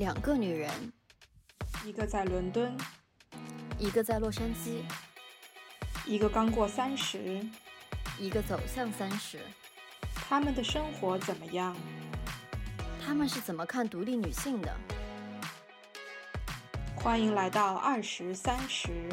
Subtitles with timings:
[0.00, 0.70] 两个女人，
[1.84, 2.74] 一个在伦敦，
[3.78, 4.80] 一个在洛杉矶，
[6.06, 7.46] 一个刚过三十，
[8.18, 9.40] 一个走向三十。
[10.14, 11.76] 他们的生活怎么样？
[13.04, 14.74] 他们是怎么看独立女性的？
[16.96, 19.06] 欢迎来到二十三十，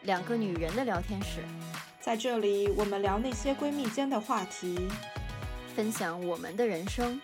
[0.00, 1.44] 两个女人的聊天室，
[2.00, 4.88] 在这里我们聊那些闺蜜间的话题，
[5.76, 7.20] 分享我们的人生。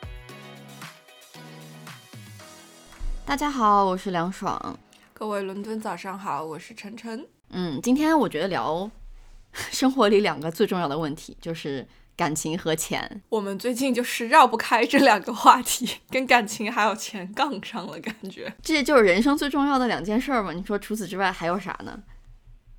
[3.26, 4.78] 大家好，我是梁爽。
[5.12, 7.26] 各位伦敦早上好，我是晨晨。
[7.50, 8.88] 嗯，今天我觉得聊
[9.72, 11.84] 生活里两个最重要的问题，就是
[12.16, 13.20] 感情和钱。
[13.28, 20.52] 我们最近就是绕不开这两个话题，跟感情还有钱杠上了，感觉这就是人生最重要的两件事嘛。
[20.52, 21.98] 你说除此之外还有啥呢？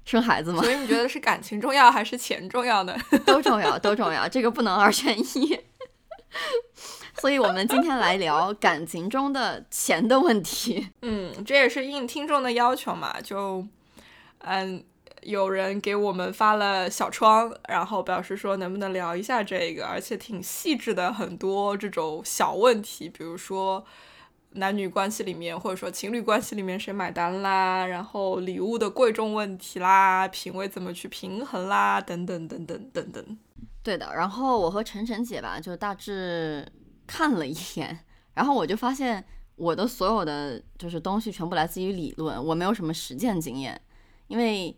[0.05, 0.63] 生孩子吗？
[0.63, 2.95] 所以你觉得是感情重要还是钱重要呢？
[3.27, 5.59] 都重要，都重要，这个不能二选一。
[7.19, 10.89] 所以，我们今天来聊感情中的钱的问题。
[11.01, 13.65] 嗯，这也是应听众的要求嘛，就，
[14.39, 14.83] 嗯，
[15.23, 23.83] 有人给我们发了小窗，然后表示说能不能聊一下这个，而且挺细致的，很多这种小问题，比如说
[24.51, 33.37] 男女关系里面，或者说情侣关系里面谁买单啦，然后礼物的贵重问题啦，品味怎么去平衡啦，等等等等等等。
[33.87, 36.69] 对的，然后我和晨晨姐吧，就大致。
[37.09, 37.97] 看了一眼，
[38.33, 39.23] 然后我就发现
[39.55, 43.81] 我的所有的就是东西全部来自于理论，我没有什么实践经验，
[44.27, 44.77] 因为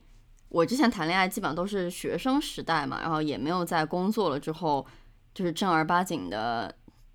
[0.49, 4.85] 我之前谈恋爱基本上都是学生时代嘛，然后也没有在工作了之后
[5.33, 6.71] 就是正儿八经的，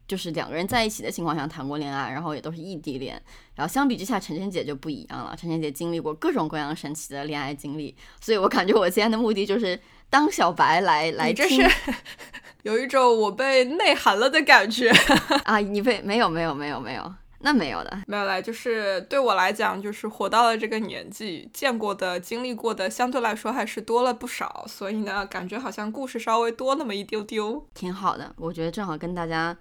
[0.07, 3.21] 就是两个人在一起的情况下谈过恋爱，然后也都是异地恋，
[3.55, 9.79] 然后相比之下，晨晨姐就不一样了，晨晨姐经历过各种各样神奇的恋爱经历，所以我感觉我今天的目的就是
[10.11, 11.67] 当小白来来听。
[12.65, 14.91] 有一种我被内涵了的感觉
[15.45, 15.59] 啊！
[15.59, 28.35] 你被没有没有没有没有，那没有的，没有来，就是对我来讲，就是活到了这个年纪，见过的、经历过的，相对来说还是多了不少，所以呢，感觉好像故事稍微多那么一丢丢，挺好的。
[28.39, 29.55] 我觉得正好跟大家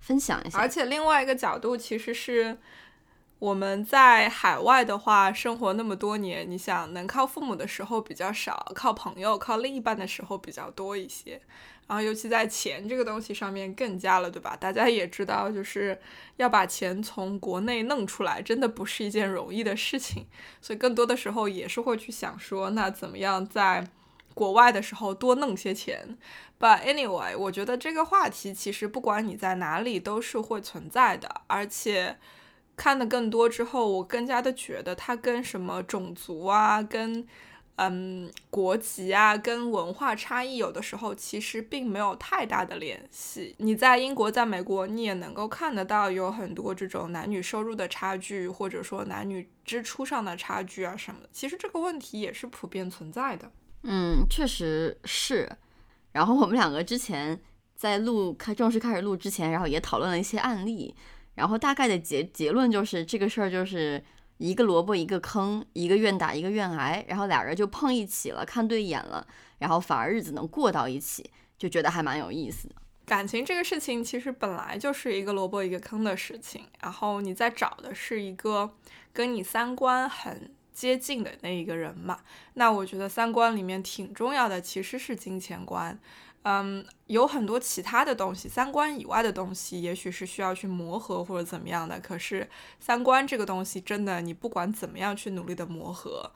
[0.00, 0.58] 分享一下。
[0.58, 2.58] 而且另外一个角度，其实是
[3.38, 11.40] 我们在海外的话，生活那么多年，你想能靠父母的时候比较少，靠朋友、靠另一半的时候比较多一些。
[11.86, 14.54] 然后，尤其在钱这个东西上面更加了，对吧？
[14.54, 15.98] 大家也知道，就是
[16.36, 20.26] 要把钱从国内弄出来，真的不是一件容易的事情。
[20.60, 23.88] 所以，更多的时候也是会去想说，那怎么样在
[24.38, 26.16] 国外的时候多弄些钱。
[26.60, 32.16] But anyway，我觉得这个话题其实不管你在哪里都是会存在的，而且
[32.76, 37.26] 看的更多之后，我更加的觉得它跟什么种族啊，跟
[37.80, 43.54] 嗯，国籍啊，跟文化差异有的时候其实并没有太大的联系。
[43.58, 51.28] 你在英国、在美国，你也能够看得到有很多这种男女收入的差距，或者说男女支出上的差距啊什么的。
[51.32, 53.52] 其实这个问题也是普遍存在的。
[53.82, 55.50] 嗯，确实是。
[56.12, 57.40] 然后我们两个之前
[57.74, 60.94] 在录开正式开始录之前，然后也讨论了一些案例，
[61.34, 64.02] 然后大概的结结论就是这个事儿就是。
[64.38, 69.26] 一个萝卜一个坑，一个愿打一个愿挨，然后俩人就碰一起了，看对眼了，
[69.58, 71.28] 然后反而日子能过到一起，
[71.58, 72.76] 就觉得还蛮有意思的。
[73.04, 78.76] 感情这个事情其实本来就是一个萝卜一个坑的事情，然后你在找的是一个
[79.12, 82.20] 跟你三观很接近的那一个人嘛，
[82.54, 85.98] 那我觉得三观里面挺重要的其实是金钱观。
[86.44, 91.98] 嗯，有很多其他的东西，三观以外的东西，也许是需要去磨合或者怎么样的。
[91.98, 96.30] 可是三观这个东西，真的你不管怎么样去努力的磨合，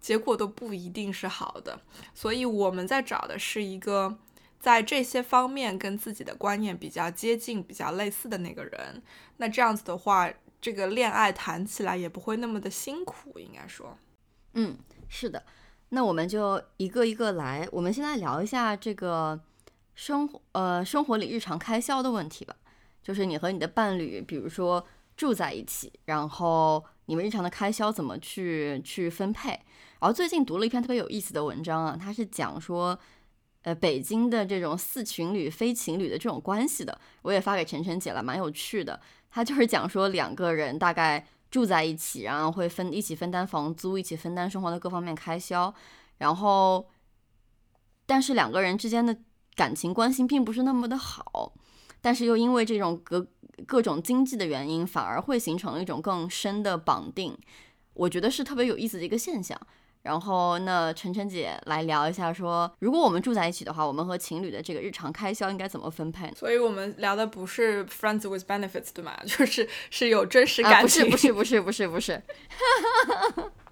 [0.00, 1.80] 结果都不一定是好的。
[2.12, 4.18] 所以我们在找的是一个
[4.58, 9.00] 在这些方面跟自己的观念比较接近、比较类似的那个人。
[9.36, 10.28] 那这样子的话，
[10.64, 13.98] 这个恋爱谈起来也不会那么的辛苦，应该说。
[14.54, 15.44] 嗯，是的。
[15.90, 17.68] 那我们就一个一个来。
[17.70, 19.38] 我们现在聊一下这个。
[19.96, 22.56] 生活呃，生活里日常开销的问题吧，
[23.00, 24.84] 就是你和你的伴侣，比如说
[25.16, 29.50] 住在一起，然后你们日常的开销怎么去去分配？
[30.00, 32.98] 然后最近读了一篇特别有意思的文章啊，它是讲说，
[33.62, 39.00] 呃，北京的这种似情侣非情侣的这种关系的，我也发给晨晨姐了，蛮有趣的。
[39.34, 45.74] 他就是讲说两个人大概住在一起，然后会分一起分担房租，一起分担生活的各方面开销，
[46.18, 46.88] 然后
[48.06, 49.16] 但是两个人之间的。
[49.56, 51.52] 感情关系并不是那么的好，
[52.00, 53.24] 但是又因为这种各
[53.68, 57.38] 各种经济的原因，反而会形成一种更深的绑定。
[57.92, 59.56] 我觉得是特别有意思的一个现象。
[60.04, 66.30] 然后那晨晨姐来聊一下，说如果我们住在一起的话，我们和情侣的这个日常开销应该怎么分配？
[66.36, 69.18] 所以我们聊的不是 friends with benefits 对吗？
[69.24, 72.22] 就是是有真实感情，不是不是不是不是不是。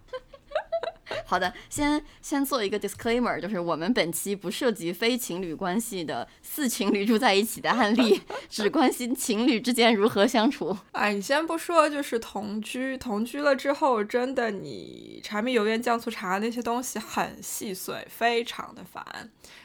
[1.26, 10.76] 好的，先先做一个 disclaimer，就是我们本期不涉及非情侣关系的四情侣住在一起的案例， 只关心情侣之间如何相处。
[10.92, 19.04] 哎，你先不说，就是同居，同居了之后，真的你柴米油盐酱醋茶那些东西很细碎，非常的烦。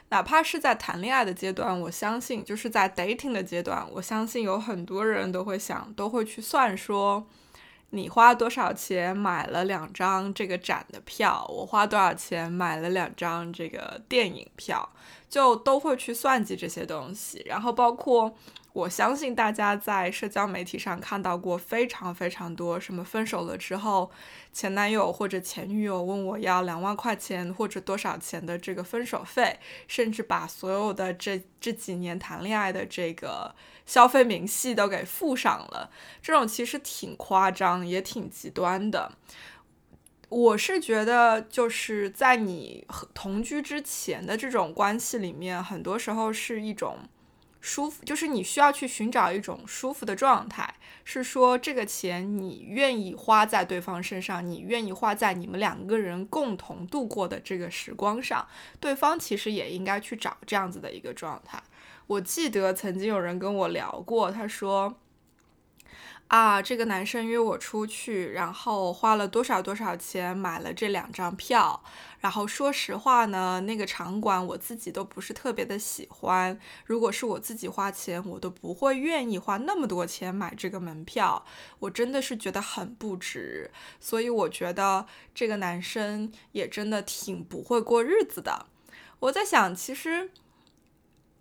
[0.10, 7.28] 哪怕是在谈恋爱的阶段，我相信就是在 dating 的阶段，我相信有很多人都会想，都会去算说。
[7.92, 11.46] 你花多少钱买了两张这个展的票？
[11.50, 14.90] 我花多少钱买了两张这个电影票？
[15.30, 17.44] 就都会去算计这些东西。
[17.46, 18.36] 然后包括，
[18.74, 24.12] 我相信大家在社交媒体上看到过非常非常多，什么分手了之后，
[24.52, 33.56] 前男友或者前女友问我要两万块钱或者多少钱的这个分手费，甚至把所有的这这几年谈恋爱的这个。
[33.88, 35.90] 消费明细都给附上了，
[36.22, 39.14] 这种其实挺夸张，也挺极端的。
[40.30, 47.00] 我是觉得，就是在你和同居之前的这种关系里面，很多时候是一种
[47.62, 50.76] 舒服，就是你需要去寻找一种舒服的状态，
[51.06, 58.46] 是说这个钱你愿意花在对方身上，你愿意花在你们两个人共同度过的这个时光上，
[58.82, 61.64] 对方其实也应该去找这样子的一个状态。
[62.06, 64.94] 我记得曾经有人跟我聊过，他说
[66.28, 71.82] ：“啊，这个男生约我出去，然后花了多少多少钱买了这两张票。
[72.20, 76.60] 然后说实话呢，那个场馆我自己都不是特别的喜欢。
[76.86, 81.46] 如果是我自己花钱，我都不会愿意花那么多钱买这个门票。
[81.80, 83.72] 我真的是觉得很不值。
[84.02, 88.66] 所以我觉得这个男生也真的挺不会过日子的。
[89.20, 90.32] 我在想，其实。”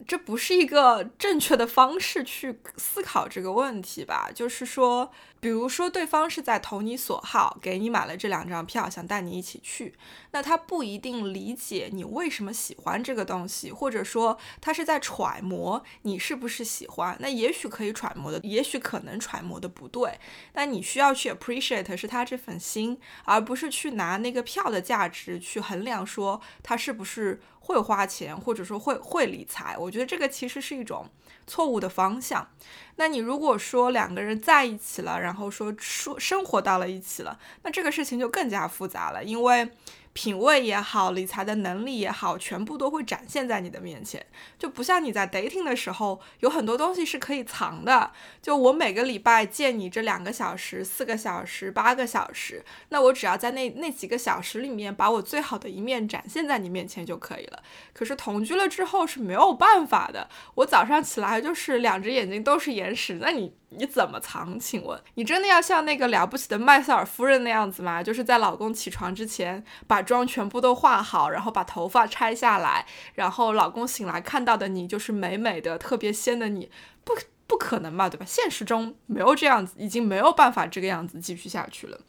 [0.06, 4.30] 这不是一个正确的方式去思考这个问题吧？
[4.34, 5.10] 就是说，
[5.40, 9.94] 比如说对方是在投你所好，给你买了这两张票，想带你一起去，
[10.32, 17.16] 那他不一定理解你为什么喜欢这个东西，或者说他是在揣摩你是不是喜欢。
[17.20, 20.18] 那也许可以揣摩的，也许可能揣摩的不对。
[20.52, 27.40] 但你需要去 appreciate 是他这份心，而不是去拿那个票的价值去衡量说他是不是。
[27.66, 31.04] 会花钱，或者说会会理财，我觉得这个其实是一种
[31.46, 32.48] 错误的方向。
[32.96, 39.70] 那你如果说两个人在一起了，然后说说生活到了一起了，那这个事情就更加复杂了，因为。
[40.16, 44.24] 品味也好，理财的能力也好，全部都会展现在你的面前，
[44.58, 48.10] 就不像你在 dating 的时候，有很多东西是可以藏的。
[48.40, 57.62] 就我每个礼拜见你这两个小时、四个小时、八个小时，那我只要在那那几个小时里面，把我最好的一面展现在你面前就可以了。
[57.92, 63.52] 可是同居了之后是没有办法的，我早上起来就是两只眼睛都是眼屎，那你。
[63.70, 64.58] 你怎么藏？
[64.58, 68.02] 请问你真的要像那个了不起的麦瑟尔夫人那样子吗？
[68.02, 76.70] 就是在老公起床之前把妆全部都化好，然后把头发拆下来，然后老公醒来看到的你就是美美的、特别仙的你，
[77.04, 77.12] 不
[77.46, 78.24] 不可能嘛，对吧？
[78.26, 82.00] 现实中没有这样子，已经没有办法这个样子继续下去了。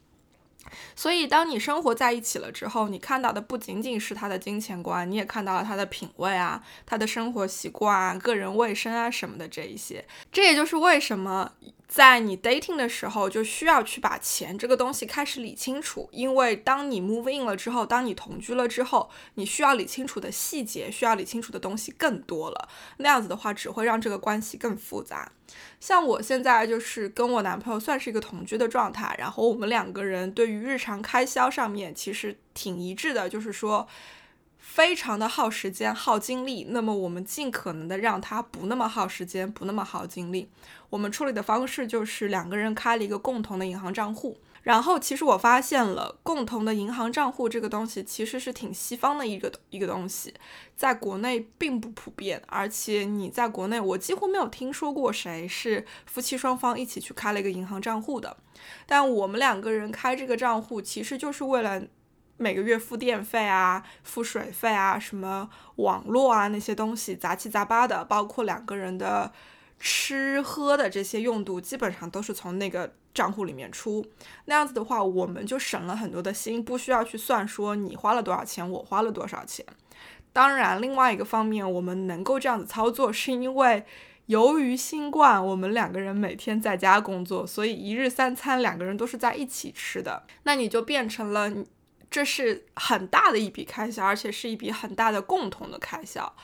[0.96, 10.06] 所以，当你生活在一起了之后，你看到的不仅仅是他的金钱观，你也看到了他的品味啊，他的生活习惯啊，个人卫生啊什么的这一些。
[10.32, 11.52] 这也就是为什么。
[11.98, 22.70] 在你 dating 的时候，就需要去把钱这个东西开始理清楚，因为当你 move in 了之后，当你同居了之后，你需要理清楚的细节，需要理清楚的东西更多了。
[22.98, 25.32] 那样子的话，只会让这个关系更复杂。
[25.80, 33.88] 像我现在就是跟我男朋友算是一个同居的状态，然后我们两个人对于日常开销上面其实挺一致的，就是说。
[34.78, 40.48] 非常的耗时间、耗精力，那么我们尽可能的让它不那么耗时间、不那么耗精力。
[40.92, 44.38] 我们处理的方式就是两个人开了一个共同的银行账户。
[44.62, 50.32] 然后，其实我发现了，共同的银行账户这个东西其实是挺西方的一个一个东西，
[50.76, 52.40] 在国内并不普遍。
[52.46, 58.38] 而且你在国内，我几乎没有听说过谁是夫妻双方一起去开了一个银行账户的。
[58.86, 61.82] 但我们两个人开这个账户，其实就是为了。
[62.38, 69.32] 每个月付电费啊，付水费啊，什么网络啊那些东西杂七杂八的，包括两个人的
[69.80, 74.06] 吃喝的这些用度，基本上都是从那个账户里面出。
[74.46, 79.66] 那样子的话，我们就省了很多的心，不需要去算说你花了多少钱，我花了多少钱。
[80.32, 83.84] 当然，另外一个方面，我们能够这样子操作，是因为
[84.28, 90.24] 由于新冠，我们两个人每天在家工作，所以一日三餐两个人都是在一起吃的。
[90.44, 91.52] 那你就变成了。
[92.10, 96.36] 这是很大的一笔开销，而且是一笔很大的共同的开销。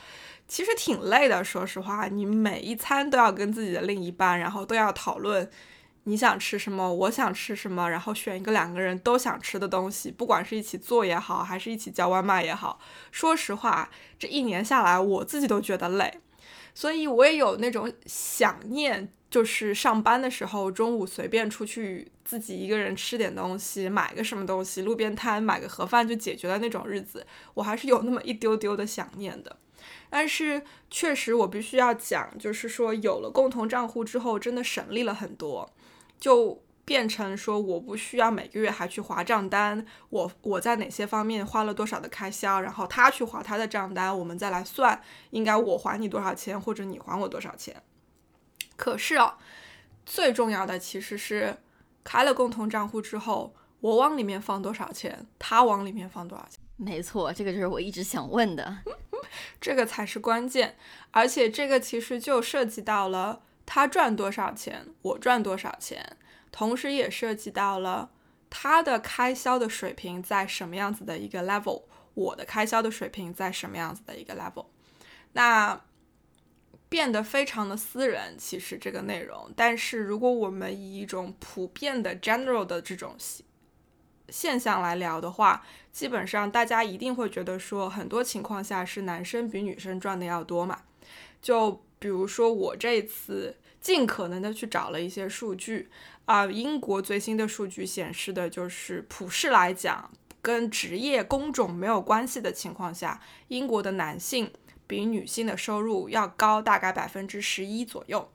[0.46, 5.50] 其实挺累的，说实话，你每一餐都要跟自己的另一半，然后都要讨论
[6.04, 12.78] 你想吃什么，我想吃什么，然后选一个两个人都想吃的东西，不管是一起做也好，还是一起叫外卖也好。
[13.10, 16.20] 说实话，这一年下来，我自己都觉得累，
[16.74, 29.56] 所以我也有那种想念，就是上班的时候中午随便出去自己一个人吃点东西，买个什么东西，路边摊买个盒饭就解决了那种日子，我还是有那么一丢丢的想念的。
[30.08, 35.68] 但是确实，我必须要讲，就是说有了共同账户之后，真的省力了很多，
[36.20, 47.82] 就变成说我不需要每个月还去划账单，我我在哪些方面花了多少的开销，然后他去划他的账单，我们再来算，应该我还你多少钱，或者你还我多少钱。
[48.76, 49.34] 可是哦，
[50.04, 51.56] 最重要的其实是
[52.02, 56.60] 开了共同账户之后，我往里面放多少钱，他往里面放多少钱。
[56.76, 58.78] 没错，这个就是我一直想问的。
[59.60, 60.76] 这个才是关键，
[61.10, 66.16] 而且这个其实就涉及到了他赚多少钱，我赚多少钱，
[66.50, 68.10] 同时也涉及到了
[68.50, 74.66] 他的开销的水平在什么样子的一个 level，我的开销的水平在什么样子的一个 level，
[75.32, 75.80] 那
[76.94, 83.16] 变得非常的私人，其实这个内容，但是如果我们以一种普遍的 general 的这种
[84.28, 90.82] 现象来聊的话，基本上大家一定会觉得说，很多情况下是男生比女生赚的要多嘛。
[91.42, 95.90] 就比如说我这次尽可能的去找了一些数据
[96.26, 104.52] 啊，英国最新的数据显示的就是普世来讲，跟职业工种没有关系的情况下，英国的男性
[104.86, 108.30] 比女性的收入要高大概百分之十一左右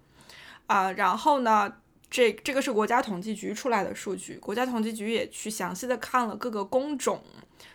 [0.68, 1.74] 啊，然后呢？
[2.12, 7.24] 这这个是国家统计局出来的数据，国家统计局也去详细的看了各个工种，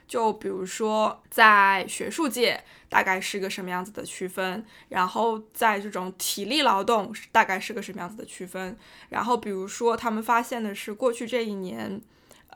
[0.09, 8.77] 就比如说在学术界大概是个什么样子的区分，然后在这种体力劳动大概是个什么样子的区分，
[9.09, 12.03] 然后比如说他们发现的是过去这一年，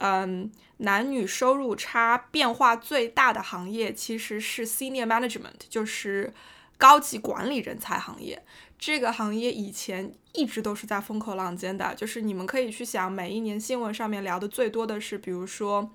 [0.01, 6.33] 嗯，男女收入差变化最大的行业其实是 senior management，就是
[6.77, 8.43] 高级管理人才行业。
[8.79, 15.91] 这个行业以前一直都是在风口浪尖的，就是你们可以去想，每一年新闻上面聊的最多的是，比如说。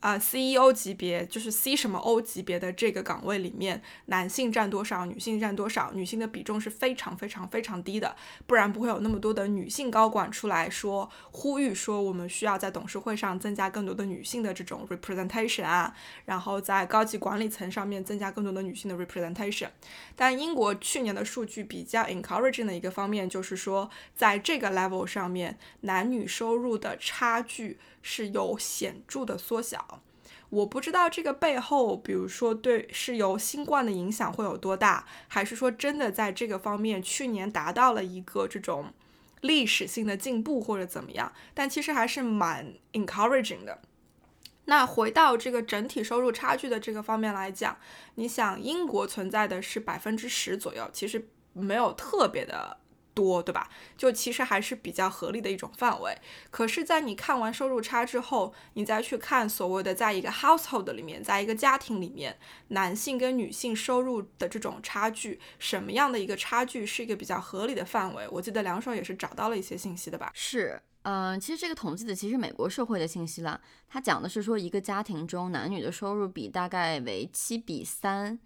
[0.00, 5.92] 啊，CEO 级别就是 C 什么 O 级别的这个岗位里面，男性占多少，女性占多少？
[5.92, 8.16] 女性的比重是非常非常非常低的，
[8.46, 19.68] 不然不会有那么多的女性高管出来说呼吁说我们需要在董事会上增加更多的女性的这种 representation 啊，然后在高级管理层上面增加更多的女性的 representation。
[20.16, 27.78] 但英国去年的数据比较 encouraging 的一个方面就是说，在这个 level 上面，男女收入的差距。
[28.02, 30.02] 是有显著的缩小，
[30.48, 38.92] 我不知道这个背后，比如说对是由新冠的影响会有多大，还是说真的在这个方面去年达到了一个这种
[39.40, 41.32] 历史性的进步或者怎么样？
[41.54, 43.80] 但其实还是蛮 encouraging 的。
[44.66, 47.78] 那回到这个整体收入差距的这个方面来讲，
[48.16, 52.76] 你想英国存在的是百分之十左右，其实没有特别的。
[53.14, 53.68] 多对吧？
[53.96, 56.16] 就其实还是比较合理的一种范围。
[56.50, 62.38] 可是，在你看完收入差之后，你再去看所谓的在一个 household 里面，在一个家庭里面，
[62.68, 68.28] 男性跟女性收入的这种差距，什么样的一个差距是一个比较合理的范围？
[68.30, 70.30] 我记得梁爽也是找到了一些信息的吧？
[70.34, 78.38] 是，嗯，其实这个统计的其实美国社会的信息啦，它讲的是说一个家庭中男女的收入比大概为七比三。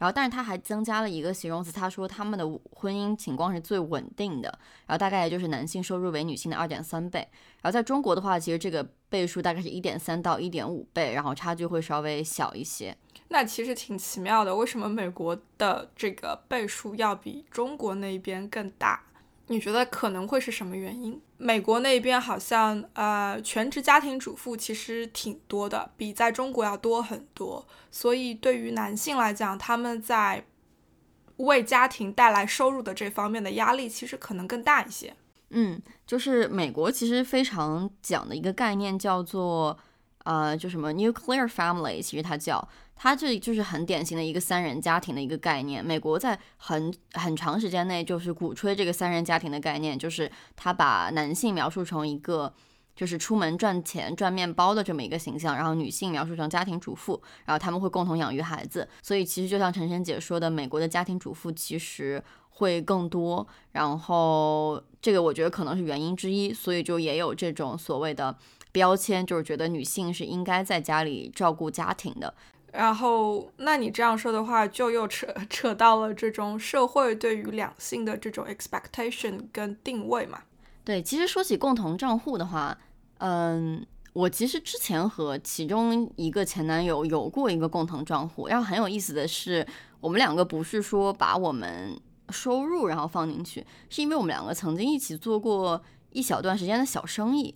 [0.00, 4.48] 然后，但是他还增加了一个形容词，他说他们的婚姻情况是最稳定的。
[4.86, 7.18] 然后大概也就是男性收入为女性的二点三倍。
[7.60, 12.96] 然后在中国的话，其实这个倍数大概是一点三到一点五倍，然后差距会稍微小一些。
[13.28, 19.02] 那其实挺奇妙的，为什么美国的这个倍数要比中国那边更大？
[19.50, 21.20] 你觉得可能会是什么原因？
[21.36, 27.66] 美国那边好像呃全职家庭主妇其实挺多的，比在中国要多很多。
[27.90, 30.46] 所以对于男性来讲，他们在
[31.38, 35.12] 为家庭带来收入的这方面的压力其实可能更大一些。
[35.48, 39.76] 嗯，就是美国其实非常讲的一个概念叫做
[40.22, 42.66] 呃就什么 nuclear family，其实它叫。
[43.02, 45.82] 它这就是很典型的一个三人家庭的一个概念。
[45.82, 52.52] 美国在很很长时间内就是鼓吹这个三人家庭的概念，就是他把男性描述成一个
[52.94, 58.86] 就是出门赚钱赚面包的这么一个形象，然后女性描述成家庭主妇，然后他们会共同养育孩子。
[59.02, 63.48] 所以其实就像陈晨姐说的，美国的家庭主妇其实会更多。
[63.72, 68.36] 然后这个我觉得可能是原因之一，所以就也有这种所谓的。
[68.72, 72.32] 标签，就是觉得女性是应该在家里照顾家庭的。
[72.72, 80.40] 然后，那你这样说的话，就又扯 扯到了这种社会对于两性的这种 expectation 跟定位嘛？
[80.84, 82.76] 对，其实说起共同账户的话，
[83.18, 89.66] 嗯，我其实之前和其中一个前男友有过一个共同账户，然后很有意思的是，
[90.00, 92.00] 我们两个不是说把我们
[92.30, 97.54] 收入然后放进去，是因为我们两个曾经一起做过一小段时间的小生意。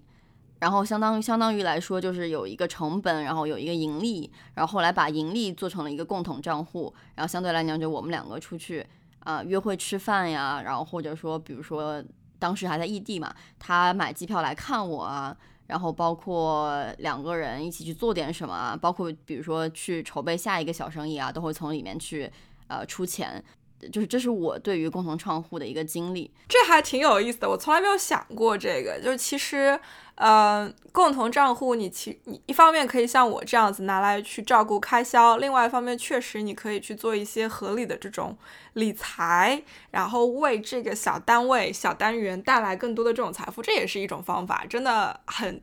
[0.60, 8.86] 然后相当于相当于来说，就是有一个成本，然后有一个盈利，然后后来把盈利做成了一个共同账户，然后相对来讲，就我们两个出去
[9.18, 12.02] 啊约会吃饭呀，然后或者说，比如说
[12.38, 22.30] 当时还在异地嘛，他买机票来看我啊，然后包括两个人一起去做点什么啊，包括比如说去筹备下一个小生意啊，都会从里面去
[22.68, 23.44] 呃出钱。
[23.88, 27.48] 就是这是我对于共同账户的一个经历，这还挺有意思的。
[27.48, 29.78] 我从来没有想过这个，就是其实，
[30.14, 38.36] 呃，共同账户你其你一方面可以像我这样子拿来去照顾开销，另外一方面确实你可以去做一些合理的这种
[38.74, 45.62] 理财，然后为这个小单位、小单元带来更多的这种财富，这也是一种方法，真的很。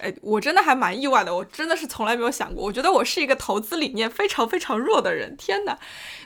[0.00, 2.64] 哎，我真的还蛮意外的，我真的是从来没有想过。
[2.64, 5.78] 我觉得我是一个投资理念非常非常弱的人，天哪，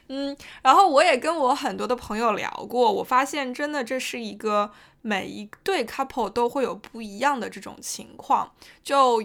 [0.09, 4.71] 嗯，然后我也跟我很多的朋友聊过，我发现真的这是一个
[5.03, 9.23] 每一对 couple 都会有不一样的这种情况，就。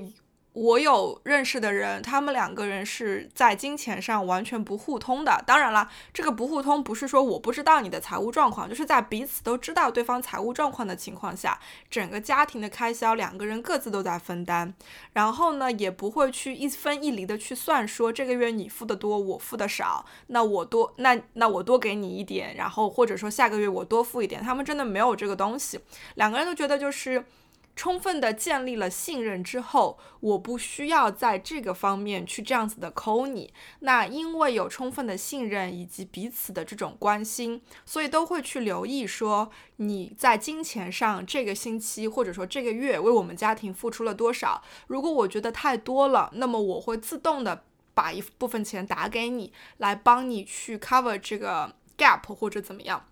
[0.54, 5.44] 我有认识的人，他们两个人是在金钱上完全不互通的。
[5.48, 14.72] 当然了，这个不互通不是说我不知道你的财务状况，就是在彼此都知道对方财务状况的情况下，整个家庭的开销两个人各自都在分担。
[15.14, 25.80] 然后呢，也不会去一分一厘的去算，说这个月你付的多，我付的少，那我多那那我多给你一点，然后或者说下个月我多付一点，他们真的没有这个东西。
[26.14, 27.26] 两个人都觉得就是。
[27.76, 33.52] 充分的建立了信任之后，我不需要在这个方面去这样子的抠你。
[33.80, 44.64] 那因为有充分的信任以及彼此的这种关心，所以都会去留意说你在金钱上这个星期或者说这个月为我们家庭付出了多少。
[44.88, 47.64] 如果我觉得太多了，那么我会自动的
[47.96, 53.08] 把一部分钱打给你，来帮你去 cover 这个 gap 或者怎么样。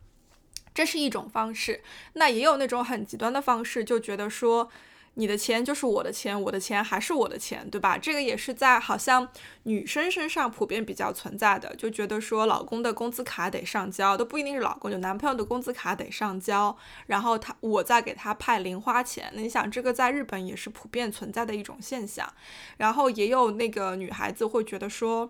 [0.74, 1.82] 这是一种方式，
[2.14, 4.70] 那也有那种很极端的方式，就觉得说
[5.16, 7.98] 你的钱就是我的钱，我的钱还是我的钱，对吧？
[7.98, 9.28] 这个也是在好像
[9.64, 19.30] 女生身上普遍比较存在的，就觉得说老公的工资卡得上交，都不一定是老公，就男朋友的工资卡得上交，然后他我再给他派零花钱。
[19.34, 22.34] 那你想，这个在日本也是普遍存在的一种现象，
[22.78, 25.30] 然后也有那个女孩子会觉得说。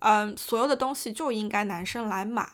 [0.00, 2.46] 嗯，所有的东西就应该男生来买，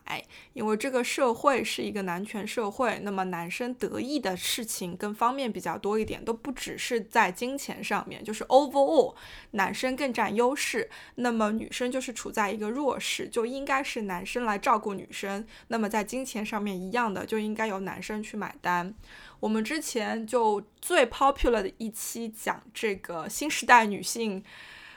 [0.52, 3.00] 因为这个社会是一个男权社会。
[3.02, 9.14] 那么男生得意的事情跟方面比较多一点，都不只是在金钱上面，就是 overall
[9.52, 10.88] 男生更占优势。
[11.16, 15.44] 那么女生就是处在一个弱势，就应该是男生来照顾女生。
[15.66, 18.94] 那么在金钱上面一样的，就应该由男生去买单。
[19.40, 24.44] 我们之前就最 popular 的一期讲这个新时代女性。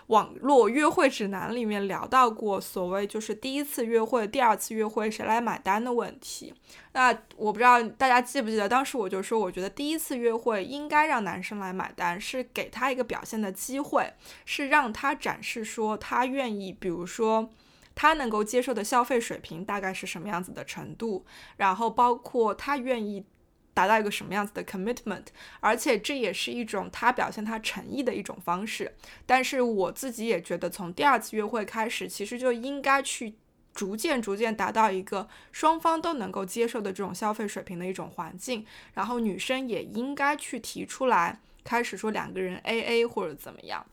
[0.08, 6.54] 网络约会指南里面聊到过所谓就是第一次约会、第二次约会谁来买单的问题。
[6.94, 14.14] 那我不知道大家记不记得，当时我就说，我觉得第一次约会应该让男生来买单，是给他一个表现的机会，
[14.46, 17.50] 是让他展示说他愿意，比如说
[17.96, 21.26] 他能够接受的消费水平大概是什么样子的程度，
[21.58, 23.26] 然后包括他愿意。
[23.76, 25.26] 达到一个什么样子的 commitment，
[25.60, 28.96] 而且这也是一种他表现他诚意的一种方式。
[29.26, 33.36] 但是我自己也觉得，从第二次约会开始，其实就应该去
[33.74, 38.66] 逐渐逐渐达到一个双方都能够接受的这种消费水平的一种环境。
[38.94, 43.86] 然后女生也应该去提出来，开始说两个人 A A 或者怎么样。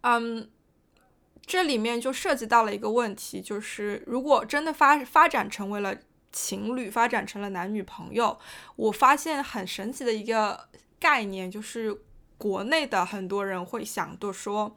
[0.00, 0.50] 嗯，
[1.46, 5.96] 这里面就涉及到了一个问题，就是如果真的发发展成为了。
[6.32, 8.38] 情侣发展成了男女朋友，
[8.76, 10.68] 我发现很神奇的一个
[11.00, 12.02] 概念，就是
[12.36, 14.76] 国内的很多人会想的说，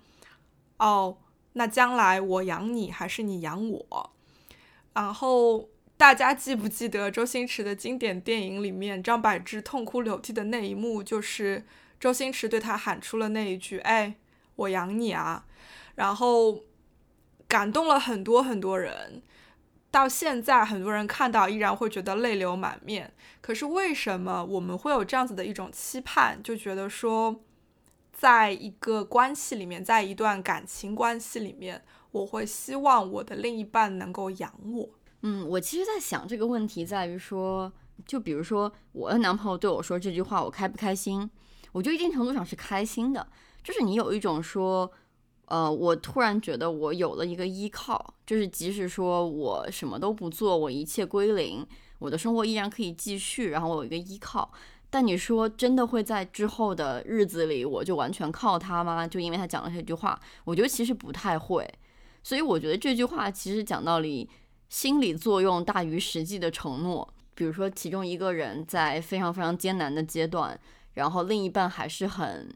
[0.78, 1.18] 哦，
[1.54, 4.14] 那将来我养你还是你养我？
[4.94, 11.66] 然后大家记不记得周星驰的经典电影里面，张柏芝痛哭流涕的那一幕，就是
[12.00, 14.16] 周星驰对他喊出了那一句：“哎，
[14.56, 15.46] 我养你啊！”
[15.96, 16.62] 然后
[17.48, 19.22] 感动了很多很多人。
[19.92, 23.14] 到现在，很多人看到依然会觉得泪流满面。
[23.42, 27.36] 可是为什么我们会有这样子的一种期盼，就觉得说，
[28.14, 34.90] 在一个关系里面，在一段感情关系里面，我会希望我的另一半能够养我。
[35.24, 37.72] 嗯，我其实，在想这个问题在于说，
[38.06, 41.30] 就比如说我的男朋友对我说这句话，我开不开心？
[41.74, 43.28] 我觉得一定程度上是开心的，
[43.64, 44.92] 就是你有一种说，
[45.52, 51.68] 呃，我突然觉得我有了一个依靠，就是即使说我什么都不做，我一切归零，
[52.00, 54.50] 我的生活依然可以继续，然后我有一个依靠。
[54.90, 59.06] 但你说真的会在之后的日子里，我就完全靠他吗？
[59.06, 61.70] 就因为他讲了这句话，我觉得其实不太会。
[62.24, 64.30] 所以我觉得这句话其实讲道理，
[64.70, 67.14] 心理作用大于实际的承诺。
[67.36, 70.58] 比如说，其中一个人在非常非常艰难的阶段，
[70.94, 72.50] 然后另一半还是很，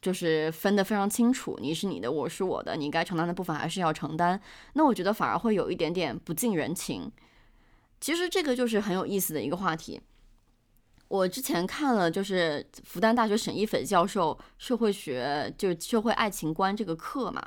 [0.00, 4.40] 就是分得非常清楚，你是你的，我是我的，你该承担的部分还是要承担。
[4.74, 7.10] 那我觉得反而会有一点点不近人情。
[8.00, 10.00] 其实这个就是很有意思的一个话题。
[11.08, 17.42] 我之前看了，就是复旦大学沈一斐教授社会学，就是社会爱情观这个课嘛。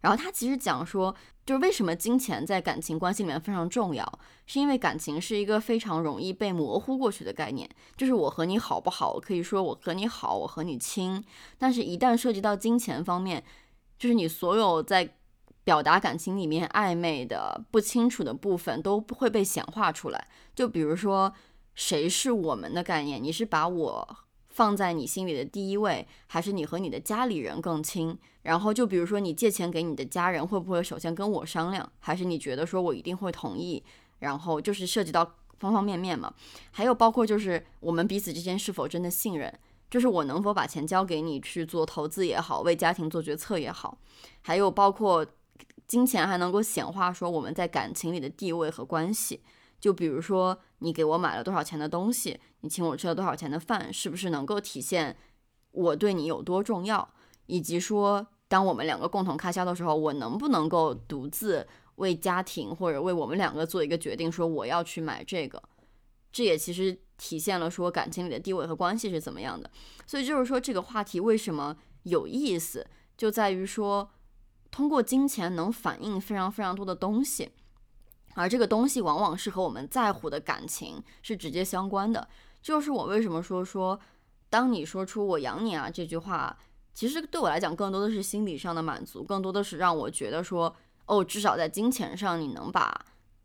[0.00, 7.68] 然后他其实讲说，就是为什么金钱在感情关系里面非常重要，是因为感情是一个非常容易被模糊过去的概念。
[7.96, 11.22] 就是我和你好不好，我可以说我和你好，我和你亲。
[11.58, 13.42] 但是，一旦涉及到金钱方面，
[13.98, 15.14] 就是你所有在
[15.64, 20.28] 表达感情里面暧昧的、不清楚的部分都会被显化出来。
[20.54, 21.32] 就比如说。
[21.74, 23.24] 谁是我们的概念？
[23.24, 24.16] 你是把我
[24.52, 28.16] 放在你心里的第一位，还是你和你的家里人更亲？
[28.42, 31.90] 然后就比如说你借钱给你的家人，会不会首先跟我商量？
[32.00, 33.82] 还是你觉得说我一定会同意？
[34.18, 35.24] 然后就是涉及到
[35.58, 36.32] 方方面面嘛。
[36.70, 39.52] 还有包括就是我们彼此之间是否真的信任？
[39.90, 43.98] 就是我能否把钱交给你去做投资也好，为家庭做决策也好。
[44.42, 45.26] 还有包括
[45.86, 49.40] 金钱还能够显化说我们在感情里的地位和关系。
[49.78, 55.16] 就比如说，你给我买了多少钱的东西，你请我吃了多少钱的饭，是不是能够体现
[55.70, 57.08] 我对你有多重要？
[57.46, 65.62] 以及说，当我们两个共同开销的时候，我能不能够独自为家庭或者为我们两个做一个决定，说我要去买这个？
[66.30, 69.70] 这也其实体现了说感情里的地位和关系是怎么样的。
[70.06, 74.08] 所以就是说，这个话题为什么有意思，就在于说，
[74.70, 77.50] 通过金钱能反映非常非常多的东西。
[78.34, 82.26] 而这个东西往往是和我们在乎的感情是直接相关的。
[82.62, 83.98] 就是我为什么说说，
[84.48, 86.56] 当你说出“我养你啊”这句话，
[86.94, 90.74] 其实对我来讲更多的是心理上的满足，更多的是让我觉得说，
[91.06, 93.04] 哦，至少在金钱上你能把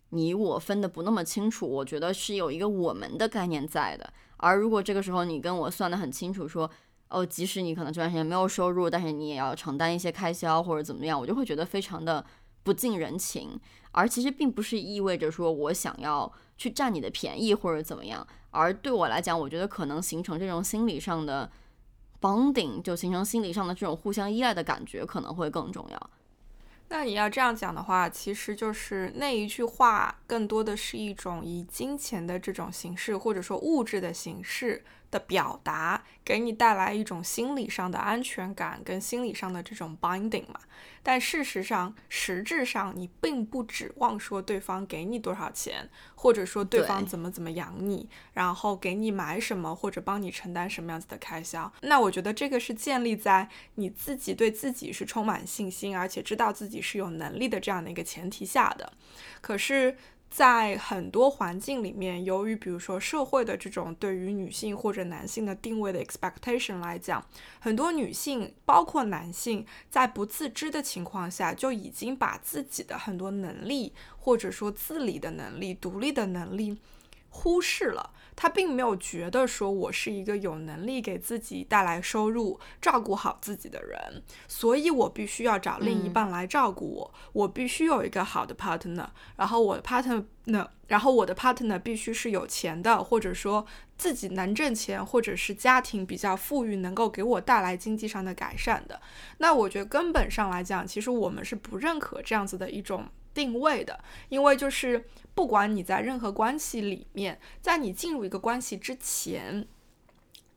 [0.10, 4.14] 你我分的不那么清楚，我觉得是有一个我们的概念在的。
[4.38, 6.70] 而如果这个时候你跟我算得很清楚，说，
[7.10, 12.24] 哦，即使你可能这段时间没有收入，但是你也要承担一些开销或者怎么样，我就会觉得非常的
[12.64, 13.60] 不近人情。
[13.94, 21.50] 而其实并不是意味着说我想要去占你的便宜或者怎么样，而对我来讲，我觉得可能形成这种心理上的
[22.20, 26.10] bonding，就形成心理上的这种互相依赖的感觉，可能会更重要。
[26.90, 34.84] 那你要这样讲的话，其实就是那一句话，更多的是一种以金钱的这种形式，或者说物质的形式。
[35.10, 40.60] 的表达给你带来一种心理上的安全感跟心理上的这种 binding 嘛，
[41.02, 51.72] 但事实上，实质上你并不指望说对方给你多少钱，或者说对方怎么怎么养你，然后给你买什么或者帮你承担什么样子的开销。
[51.82, 58.92] 那我觉得这个是建立在你自己对自己是充满信心，而且知道自己是有能力的这样的一个前提下的。
[59.42, 59.98] 可是。
[60.30, 67.26] 在很多环境里面，由于比如说社会的这种对于女性或者男性的定位的 expectation 来讲，
[67.60, 76.78] 很多女性包括男性在不自知的情况下，就已经把自己的很多能力或者说自理的能力、独立的能力
[77.30, 78.12] 忽视了。
[78.38, 87.14] 他并没有觉得说我是一个有能力给自己带来收入、照顾好自己的人，所以我必须要找另一半来照顾我。
[87.34, 90.24] 我必须有一个好的 partner，然后我的 partner，
[90.88, 93.66] 然后我的 partner 必须是有钱的，或者说
[93.98, 99.02] 自己能挣钱，或者是家庭比较富裕，能够给我带来经济上的改善的。
[99.40, 103.06] 那我觉得根本上来讲，其实我们是不认可这样子的一种。
[103.34, 105.06] 定位的，因为就是
[105.38, 109.68] 不管你在任何关系里面，在你进入一个关系之前。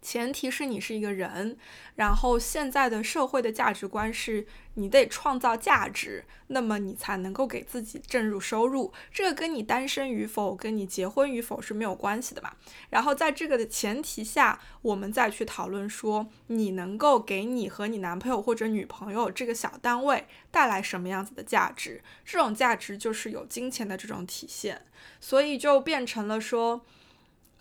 [0.02, 1.56] 前提是你是一个人，
[1.96, 8.92] 然后现在的社会的价值观是你得创造价值，那么你才能够给自己挣入收入。
[9.12, 12.52] 这个跟你单身与否、跟你结婚与否是没有关系的嘛。
[12.88, 22.02] 然后在这个的前提下，我们再去讨论说你能够给你和你男朋友或者女朋友这个小单位带来什么样子的价值。
[22.24, 24.86] 这种价值就是有金钱的这种体现，
[25.20, 26.86] 所以就变成了说，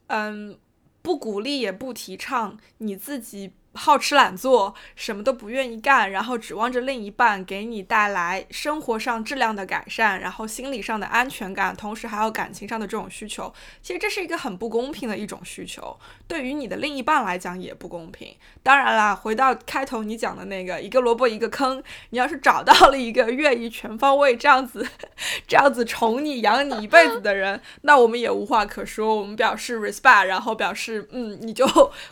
[0.07, 0.57] 嗯。
[1.01, 18.35] 不鼓励也不提倡你自己好吃懒做，什么都不愿意干，然后指望着另一半给你带来生活上质量的改善，然后心理上的安全感，同时还有感情上的这种需求，其实这是一个很不公平的一种需求，对于你的另一半来讲也不公平。
[18.61, 24.85] 当然啦，回到开头你讲的那个一个萝卜一个坑，你要是找到了一个愿意全方位这样子、
[25.47, 31.65] 这样子宠你、养你一辈子的人，那我们也无话可说，我们表示 respect，然后表示嗯，你就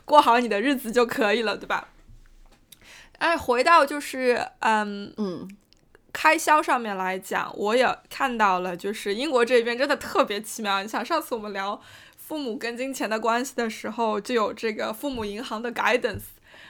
[0.05, 1.56] 过好你的日子就可以了。
[1.57, 1.89] 对吧？
[3.17, 5.49] 哎，回到就是嗯嗯，
[6.13, 10.83] 开销上面来讲，我也看到了，就是英国这边真的特别奇妙。
[10.83, 11.81] 你想，上次我们聊
[12.15, 16.25] 父母跟金钱的关系的时候，就有这个父母银行的 guidance，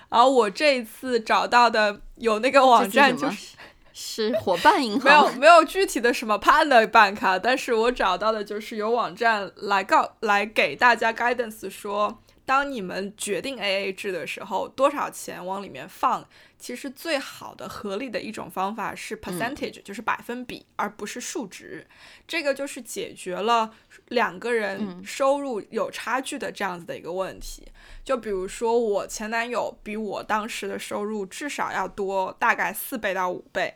[0.08, 3.58] 然后我这一次找到的有那个网站，就是
[3.92, 12.20] 是伙伴银行，没有没有具体的什么 partner bank，但是我找到的就是有网站来告来给大家 guidance 说。
[12.48, 16.26] 当你们决定 A A 制的时候，多少钱往里面放？
[16.58, 21.86] 其实最好的、合理的一种方法是 percentage，就是百分比，而不是数值。
[22.26, 23.74] 这个就是解决了
[24.08, 27.68] 两个人收入有差距的这样子的一个问题。
[28.06, 33.76] 就比如说，我前男友比我当时的收入至少要多大概四倍到五倍，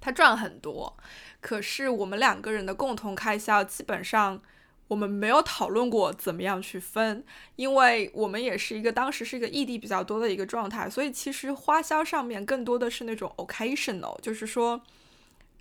[0.00, 0.96] 他赚很多，
[1.40, 4.42] 可是我们两个人的共同开销基本上。
[4.90, 7.24] 我们没有讨论过怎么样去分，
[7.54, 14.82] 因为我们也是一个当时是一个异地比较多的一个状态，所以其实花销上面更多的是那种 occasional，就是说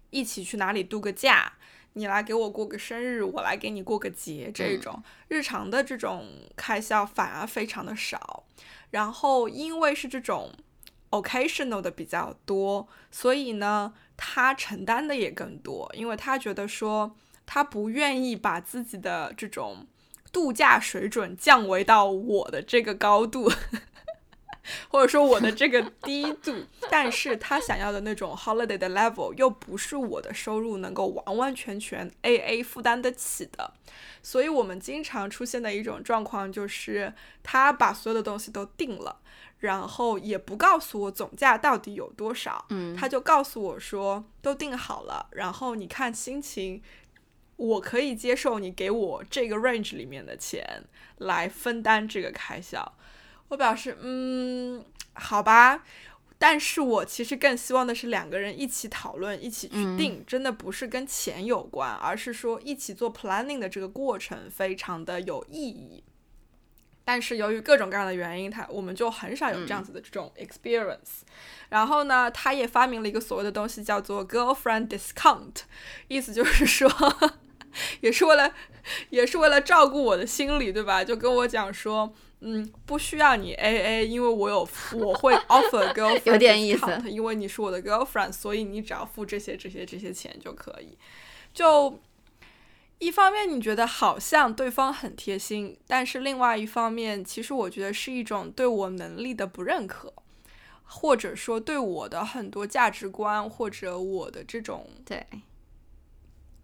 [0.10, 1.54] 一起去哪里度个假，
[1.94, 8.44] 你来给我过个生日，我来给你过个节，这种日常的这种开销反而非常的少。
[8.89, 10.52] 然后因为是这种
[11.12, 17.15] occasional 的比较多，所以呢，他承担的也更多，因为他觉得说。
[17.52, 19.88] 他不愿意把自己的这种
[20.32, 23.52] 度假水准降维到我的这个高度，
[24.90, 26.54] 或者说我的这个低度，
[26.92, 33.74] 但是他想要的那种 holiday 的 level 又不是我的收入能够完完全全 A A 负担得起的，
[34.22, 39.18] 所以我们经常出现的一种状况就是，他把所有的东西都定了，
[39.58, 46.84] 然后也不告诉我总价到底有多少，嗯，他就告诉我说都定好了，然后你看心情。
[47.60, 50.82] 我可以接受你给我这个 range 里面的钱
[51.17, 52.93] 来分担这个开销，
[53.50, 55.84] 我表示嗯，好吧，
[56.38, 66.02] 但是我其实更希望的是两个人一起讨论，一起去定，真的不是跟钱有关，而是说一起做 planning 的这个过程非常的有意义。
[67.04, 71.24] 但是由于各种各样的原因，他我们就很少有这样子的这种 experience。
[71.67, 75.63] 然后呢，他也发明了一个所谓的东西叫做 girlfriend discount，
[76.08, 76.89] 意思就是说。
[78.01, 78.53] 也是为了，
[79.10, 81.03] 也是为了照顾我的心理，对吧？
[81.03, 86.86] 就跟我讲说，嗯，不需要你 A A，因为我有，我会 offer girlfriend，有点意思。
[87.10, 90.97] 因为你是我的 girlfriend，所以你只要付这些、这些、这些钱就可以。
[91.53, 91.99] 就
[92.99, 100.13] 一方面你觉得好像对方很贴心，但是另外一方面，其实我觉得是一种对我能力的不认可，
[100.84, 105.25] 或者说对我的很多价值观或者我的这种对。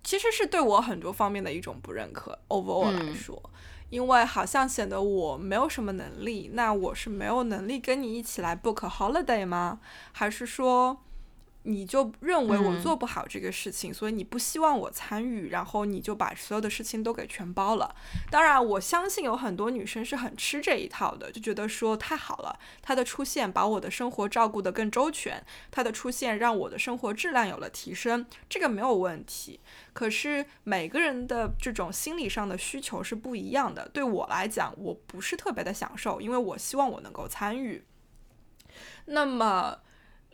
[0.06, 3.42] 其实是对我很多方面的一种不认可，overall 来说，
[3.90, 9.80] 因为好像显得我没有什么能力，那我是没有能力跟你一起来 book holiday 吗？
[10.14, 11.02] 还是说？
[11.68, 17.96] 你就认为我做不好这个事情，所以你不希望我参与，然后你就把所有的事情都给全包了。
[18.30, 29.60] 当然，我相信有很多女生是很吃这一套的，就觉得说太好了，她的出现把我的生活照顾得更周全，她的出现让我的生活质量有了提升，这个没有问题。
[29.94, 33.90] 可是每个人的这种心理上的需求是不一样的。
[33.90, 37.84] 对我来讲，我不是特别的享受，因为我希望我能够参与。
[39.06, 39.80] 那么。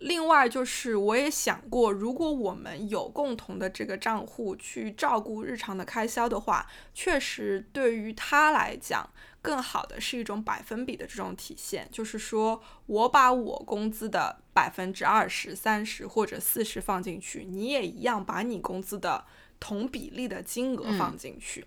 [0.01, 9.07] 另外就是，我也想过，如果我们有共同的这个账户去照顾日常的开销的话，确实对于他来讲，
[9.43, 19.23] 更好的是一种百分比的这种体现，就是说我把我工资的百分之二十三十或者四十放进去，你也一样把你工资的
[19.59, 21.63] 同比例的金额放进去。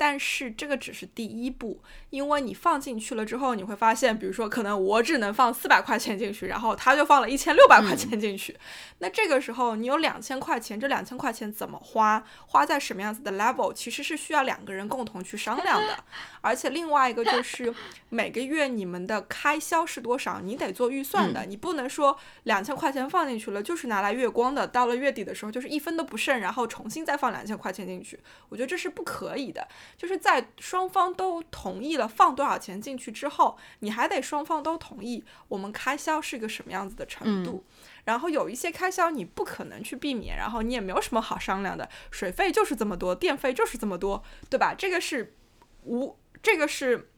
[0.00, 8.56] 但是这个只是第一步，因为你放进去了之后，你会发现，比如说，可能我只能放四百块钱进去，然后他就放了一千六百块钱进去。
[9.00, 16.02] 那这个时候，你有两千块钱，这两千块钱怎么花，花在什么样子的 level，其实是需要两个人共同去商量的。
[16.40, 17.70] 而且另外一个就是
[18.08, 28.18] 每个月你们的开销是多少，你得做预算的，你不能说两千块钱放进去了就是拿来月光的，到了月底的时候就是一分都不剩，然后重新再放两千块钱进去。
[28.48, 29.68] 我觉得这是不可以的。
[29.96, 37.64] 就是在双方都同意了放多少钱进去之后，你还得双方都同意我们开销是一个什么样子的程度。
[38.04, 44.74] 然后有一些开销你不可能去避免，然后你也没有什么好商量的，水费就是这么多，电费就是这么多，对吧？
[44.74, 45.36] 这个是
[45.84, 47.10] 无，这个是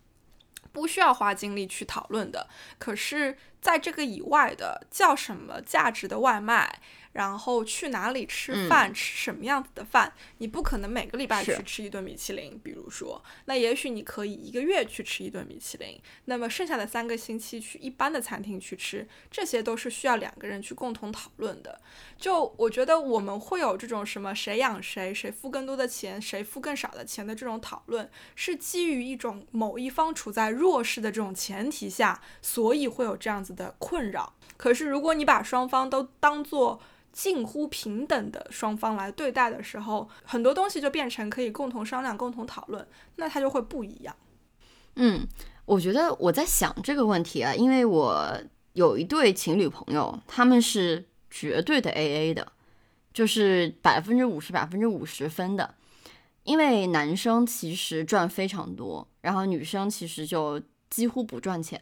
[0.72, 2.48] 不需要花精力去讨论的。
[2.78, 6.80] 可是，在这个以外的叫什么价值的外卖？
[7.12, 10.12] 然后去哪里吃饭，吃什么样子的饭？
[10.38, 21.80] 你不可能每个礼拜去吃一顿米其林，比如说，那也许你可以一个月去吃一顿米其林，那么剩下的三个星期去一般的餐厅去吃，这些都是需要两个人去共同讨论的。
[22.16, 34.34] 就我觉得我们会有这种什么谁养谁，谁付更多的钱，谁付更少的钱的这种讨论，是基于一种某一方处在弱势的这种前提下，所以会有这样子的困扰。
[34.56, 36.80] 可是如果你把双方都当做
[37.12, 44.16] 近乎平等的双方来对待的时候，很多东西就变成可以共同商量、共同讨论，那它就会不一样。
[44.96, 45.26] 嗯，
[45.66, 48.40] 我觉得我在想这个问题啊，因为我
[48.72, 52.50] 有一对情侣朋友，他们是绝对的 AA 的，
[53.12, 55.74] 就是百分之五十、百分之五十分的。
[56.44, 61.78] 因为男生其实赚非常多，然后女生其实就几乎不赚钱，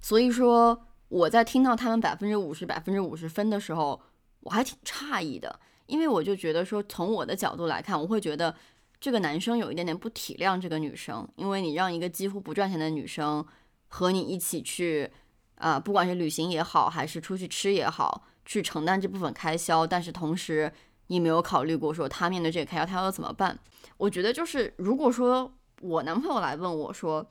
[0.00, 0.84] 所以说。
[1.08, 4.00] 我在听到他们百分之五十、百分之五十分的时候，
[4.40, 8.54] 我还挺诧异的，因为我就觉得说，从我的角度来看，我会觉得
[9.00, 13.44] 这个男生有一点点不体谅这个女生，因为你让一个几乎不赚钱的女生
[13.88, 15.10] 和你一起去，
[15.54, 20.70] 啊，不管是旅行也好，还是出去吃也好，去承担这部分开销，但是同时
[21.06, 23.58] 你没有考虑过说他面对这个开销他要怎么办？
[23.96, 27.26] 我觉得就是如果说我男朋友来问我说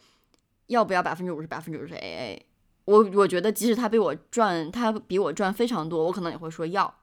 [0.65, 2.41] 要不要百分之五十、百分之五十 AA。
[2.87, 7.01] 我我觉得，即使他比我赚，他比我赚非常多，我可能也会说要，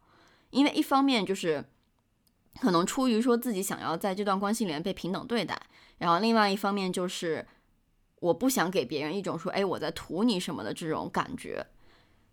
[0.49, 1.63] 因为一方面就是
[2.59, 5.61] 可能出于说自己想要在这段关系里面被平等对待，
[5.99, 7.47] 然后另外一方面就是
[8.21, 11.67] 我不想给别人一种说，哎，我在图你什么的这种感觉，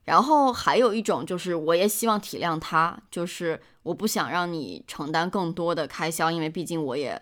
[0.05, 7.21] 然后还有一种就是我也希望体谅他，就是我不想让你承担更多的开销，因为毕竟我也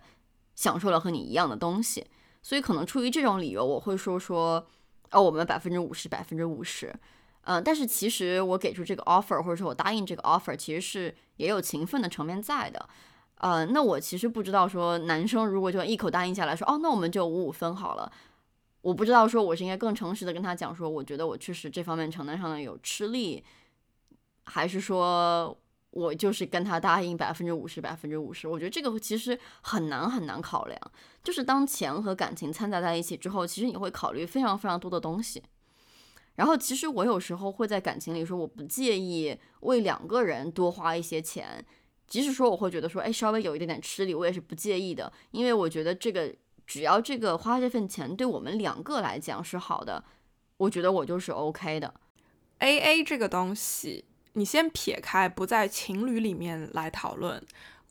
[0.53, 2.05] 享受了和你一样的东西，
[2.43, 4.67] 所以可能出于这种理由，我会说说。
[5.11, 6.93] 哦，我们百分之五十，百分之五十，
[7.41, 12.89] 嗯，但是其实我给出这个 offer，或者说我答应这个 offer，其实是也有情分的层面在的，
[13.35, 18.11] 呃，那我其实不知道说男生如果就一口答应下来说，哦，那我们就五五分好了，
[18.81, 23.43] 我不知道说我是应该更诚实的跟他讲说，我觉得我确实这方面承担上的有吃力，
[24.45, 25.57] 还是说。
[25.91, 28.47] 我就是跟他答应百分之五十，百分之五十。
[28.47, 30.79] 我觉得这个其实很难很难考量。
[31.23, 35.43] 就是当钱和感情掺杂在一起之后，其实你会考虑非常非常多的东西。
[36.35, 41.65] 然后，其实我有时候会在感情里说，我不介意为两个人多花一些钱，
[42.07, 45.11] 即使说我会觉得说，哎，稍微有一点点吃力，我也是不介意的。
[45.31, 46.33] 因为我觉得这个
[46.65, 50.03] 只要这个花这份钱对我们两个来讲是好的，
[50.57, 51.93] 我觉得我就是 OK 的。
[52.59, 54.05] A A 这个东西。
[54.33, 57.43] 你先撇开不在情侣里面来讨论，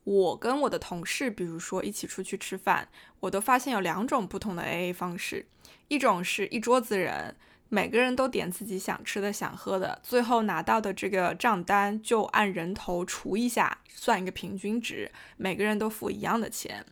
[0.09, 2.87] 我跟我的同事，比如说一起出去吃饭，
[3.19, 5.45] 我都发现有两种不同的 AA 方式，
[5.87, 7.35] 一种是一桌子人，
[7.69, 16.83] 每个人都点自己想吃的、想喝的，最后拿到的这个账单就按人头除一下，算一个平均值，每个人都付一样的钱。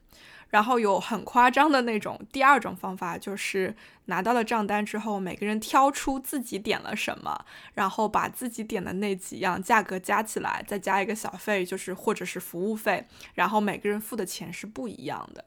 [0.50, 15.44] 然后有很夸张的那种，第二种方法就是拿到了账单之后，每个人挑出自己点了什么，然后把自己点的那几样价格加起来，再加一个小费，就是或者是服务费，然后每个人付的钱是不一样的。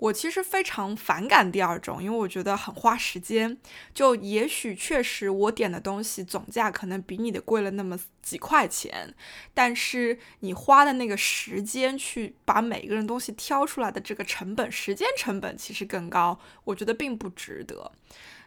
[0.00, 3.58] 我其实非常反感第二种，因为我觉得很花时间。
[3.92, 9.14] 就也许确实我点的东西总价可能比你的贵了那么几块钱，
[9.52, 17.92] 但是你花的那个时间去把每个人东西挑出来的这个成本，时间成本其实更高，我觉得并不值得。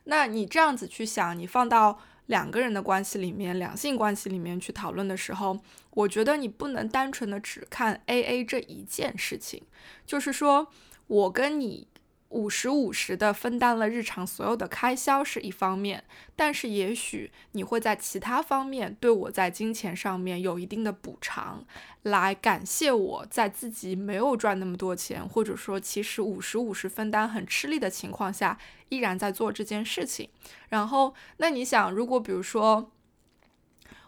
[0.06, 5.60] 那你这样子去想，你放到两个人的关系里面，两性关系里面去讨论的时候，
[5.92, 9.62] 我觉得你不能单纯的只看 A A 这一件事情，
[10.08, 10.68] 就是说。
[11.08, 11.88] 我跟你
[12.30, 16.04] 五十五十的分担了日常所有的开销是一方面，
[16.36, 21.64] 但是也许你会在其他方面对我在金钱上面有一定的补偿，
[22.02, 28.58] 来感谢我在自己没有赚那么多钱，或者说其实五十五十分担很吃力的情况下，
[28.90, 30.28] 依然在做这件事情。
[30.70, 32.90] 然后，那你想，如果比如说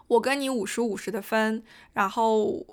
[0.08, 2.66] 我跟你五十五十的分，然后。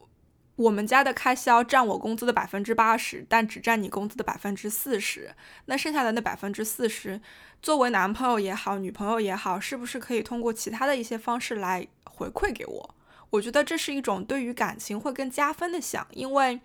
[0.56, 5.34] 我们家的开销占我工资的百分之八十，但只占你工资的百分之四十。
[5.66, 7.20] 那剩下的那百分之四十，
[7.62, 12.96] 作为男朋友也好，女朋友也好，是不是可以通过其他的一些方式来回馈给我？
[13.32, 16.60] 我觉得这是一种对于感情会更加分的想，因为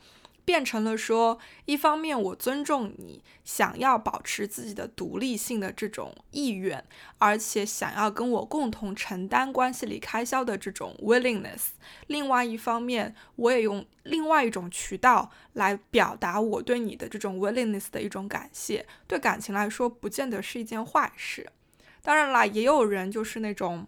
[0.48, 6.82] 变成了说，一方面我尊重你想要保持自己的独立性的这种意愿，
[7.18, 11.72] 而且想要跟我共同承担关系里开销的这种 willingness；
[12.06, 18.86] 另外一方面，我也用另外一种渠道来表达我对你的这种 willingness 的一种感谢。
[19.06, 21.52] 对感情来说，不见得是一件坏事。
[22.00, 23.86] 当然啦，也有人就是那种。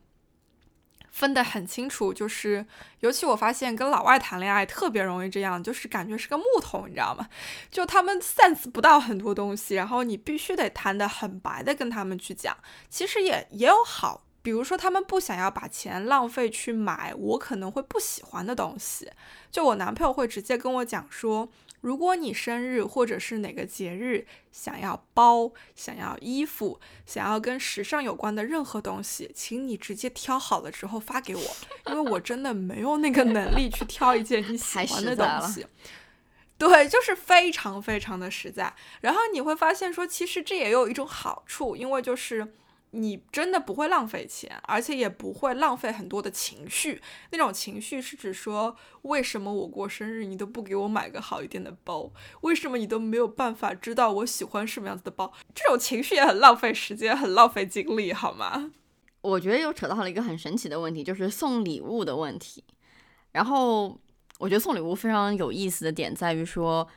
[1.10, 2.64] 分得很清楚，就是
[3.00, 7.28] 尤其我发现跟老外谈恋爱特别容易这样，就是感觉是个木头，你知道吗？
[7.70, 12.56] 就他们 sense 不到很多东西，然后你必须得谈得很白的跟他们去讲。
[12.88, 19.10] 其实也也有好，比如说他们不想要把钱浪费去买我可能会不喜欢的东西，
[19.50, 21.48] 就我男朋友会直接跟我讲说。
[21.80, 31.42] 如果你生日或者是哪个节日想要包、想要衣服、想要跟时尚有关的任何东西，请你直接挑好了之后发给我，
[31.90, 35.66] 因为我真的没有那个能力去挑一件你喜欢的东西。
[36.58, 38.74] 对，就是非常非常的实在。
[39.00, 42.54] 然后你会发现说，其实这也有一种好处，因为就是。
[42.92, 47.00] 你真的不会浪费钱，而且也不会浪费很多的情绪。
[47.30, 52.10] 那种情绪是指说，为什么我过生日你都不给我买个好一点的包？
[52.40, 55.32] 为什么你都没有办法知道我喜欢什么样子的包？
[55.54, 58.72] 这种情绪也很浪费时间，很浪费精力，好吗？
[59.20, 62.64] 我觉得又扯到了一个很神奇的问题，就是送礼物的问题。
[63.32, 64.00] 然后
[64.38, 66.88] 我觉得送礼物非常有意思的点在于说。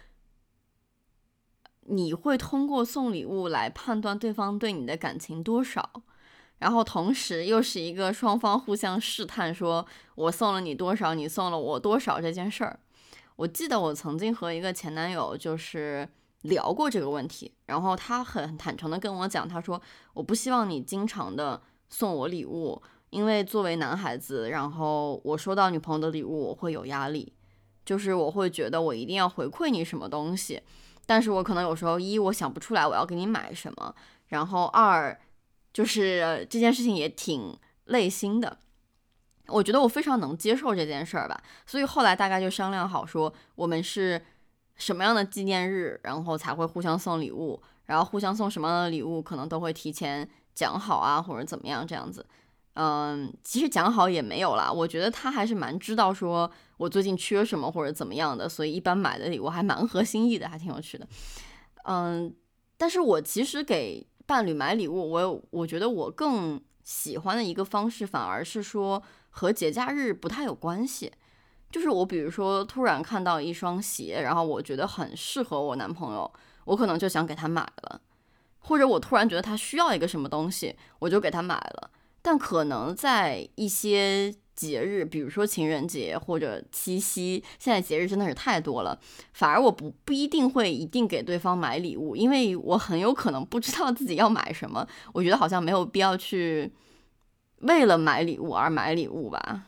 [1.85, 6.01] 你会通过送礼物来判断对方对你的感情多少，
[6.59, 12.79] 然后同时又是一个双方互相试探，说我送了你多少，你送了我多少这件事儿。
[13.35, 16.07] 我记得我曾经和一个前男友就是
[16.43, 19.81] 聊过这个问题，然后他很坦诚的跟我讲，他说
[20.13, 27.33] 我不希望你经常的送我礼物，因为作为男孩子，然后我收到女朋友的礼物我会有压力，
[27.83, 30.61] 就是我会觉得我一定要回馈你什么东西。
[31.05, 33.93] 但是我可能有时候一我想不出来我要给你买什么，
[34.27, 35.19] 然后二
[35.71, 38.57] 就是这件事情也挺累心的。
[39.47, 44.21] 我觉得我非常能接受这件事儿吧，所以后来大概就商量好说我们是
[44.75, 52.25] 什么样的纪念日，然后才会互相送礼物，然后互相送什么样的礼物可能都会提前讲好啊，或者怎么样这样子。
[52.75, 54.71] 嗯，其实讲好也没有啦。
[54.71, 61.07] 我觉得他还是蛮知道说我最近缺什么或者怎么样的，所以一般买的礼物还蛮合心意的，还挺有趣的。
[61.85, 62.33] 嗯，
[62.77, 71.11] 但是我其实给伴侣买礼物，我我觉得我更喜欢的一个方式，反而是说和节假日不太有关系。
[71.69, 76.31] 就是我比如说突然看到一双鞋，然后我觉得很适合我男朋友，
[76.65, 78.01] 我可能就想给他买了，
[78.59, 81.89] 或者我突然觉得他需要一个什么东西，我就给他买了。
[82.23, 88.99] 但可能在一些节日，比如说情人节或者七夕，现在节日真的是太多了，
[89.33, 94.87] 反而我不不一定会一定给对方买礼物，因为我很有可能不知道自己要买什么。
[95.13, 96.71] 我觉得好像没有必要去
[97.57, 99.65] 为了买礼物而买礼物吧。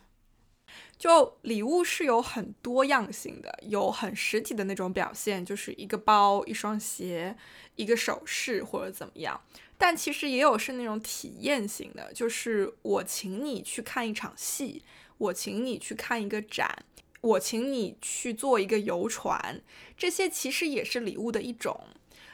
[0.98, 7.36] 就礼物是有很多样性的，有很实体的那种表现，就是一个包、一双鞋、
[7.76, 9.42] 一个首饰或者怎么样。
[9.78, 14.84] 但其实也有是那种体验型的，就是我请你去看一场戏，
[15.18, 16.86] 我请你去看一个展，
[17.22, 19.62] 我请你去坐一个游船，
[19.98, 21.80] 这些其实也是礼物的一种。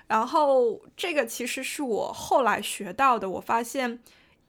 [0.07, 3.99] 然后这个其实是我后来学到的，我发现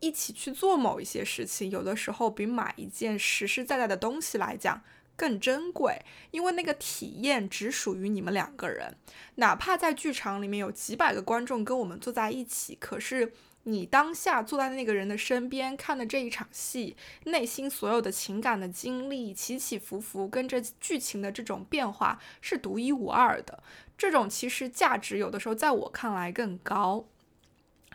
[0.00, 4.82] 一起去做某一些事情，有的时候比买一件实实在在的东西来讲。
[5.22, 8.96] 更珍贵，因为那个体验只属于你们两个人。
[9.36, 16.96] 哪怕在剧场里面有几百个观众跟我们坐在一起，可是你当下坐在那个人的身边看的这一场戏，
[17.26, 23.62] 内心所有的情感的经历起起伏伏，跟着剧情的这种变化是独一无二的。
[23.96, 27.04] 这种其实价值有的时候在我看来更高。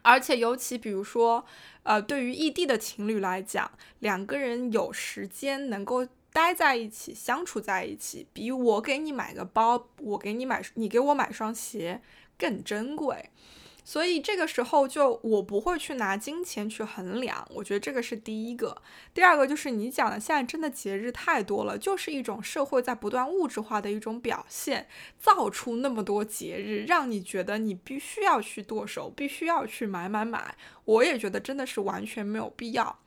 [0.01, 1.45] 而且尤其比如说，
[1.83, 3.69] 呃，对于异地的情侣来讲，
[3.99, 6.07] 两个人有时间能够。
[6.31, 12.01] 待在一起，相处在一起，比我给你买个包，我给你买，你给我买双鞋
[12.37, 13.29] 更珍贵。
[13.83, 17.47] 所以这个时候，就我不会去拿金钱去衡量。
[17.55, 18.81] 我觉得这个是第一个。
[19.13, 30.53] 第二个就是你讲的，现在真的节日太多了，就是一种社会在不断物质化的一种表现，造出那么多节日，让你觉得你必须要去剁手，必须要去买买买。
[30.83, 32.99] 我也觉得真的是完全没有必要。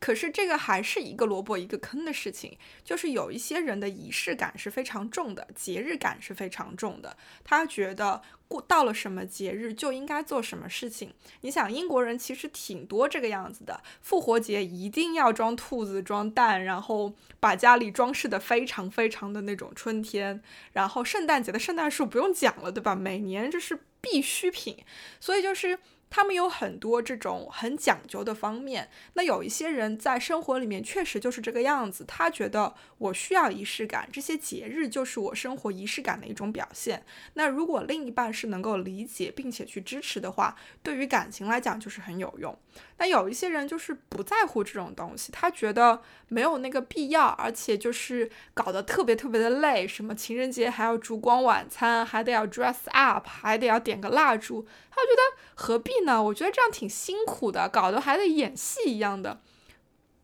[0.00, 7.16] 可是这个还是一个萝卜一个坑的事情，就是有一些人的仪式感是非常重的，节日感是非常重的。
[7.42, 11.14] 他觉得过到了什么节日就应该做什么事情。
[11.40, 20.42] 你想，英国人其实挺多这个样子的，复活节一定要装兔子、装蛋，然后把家里装饰的非常非常的那种春天。
[20.72, 22.94] 然后圣诞节的圣诞树不用讲了，对吧？
[22.94, 24.84] 每年这是必需品，
[25.18, 25.78] 所以就是。
[26.14, 37.04] 他们有很多这种很讲究的方面，那有一些人在生活里面确实就是这个样子，他觉得我需要仪式感，这些节日就是我生活仪式感的一种表现。
[37.32, 40.54] 那如果另一半是能够理解并且去支持的话，
[40.84, 42.56] 对于感情来讲就是很有用。
[42.98, 56.22] 那有一些人就是不在乎这种东西，他觉得没有那个必要，而且就是搞得特别特别的累，什么情人节还要烛光晚餐，还得要 dress up，还得要点个蜡烛，他觉得何必呢？
[56.22, 59.40] 我觉得这样挺辛苦的，搞得还得演戏一样的。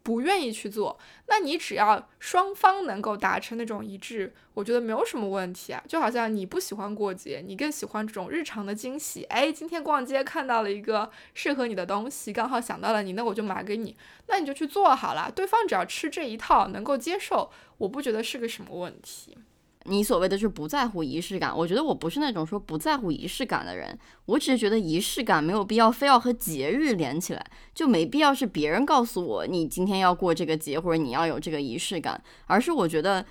[0.03, 5.85] 不愿意去做，那你只要双方能够达成那种一致，我觉得没有什么问题啊。
[5.87, 9.25] 就好像你不喜欢过节，你更喜欢这种日常的惊喜。
[9.25, 13.95] 哎，今天逛街看到了一个适合你的东西，刚好想到了你，那我就买给你，
[14.27, 15.31] 那你就去做好了。
[15.31, 19.37] 对方只要吃这一套，能够接受，我不觉得是个什么问题。
[19.85, 33.25] 你所谓的就是不在乎仪式感，我觉得我不是那种说不在乎仪式感的人，我只是觉得仪式感没有必要非要和节日连起来，就没必要是别人告诉我你今天要过这个节或者你要有这个仪式感，而是我觉得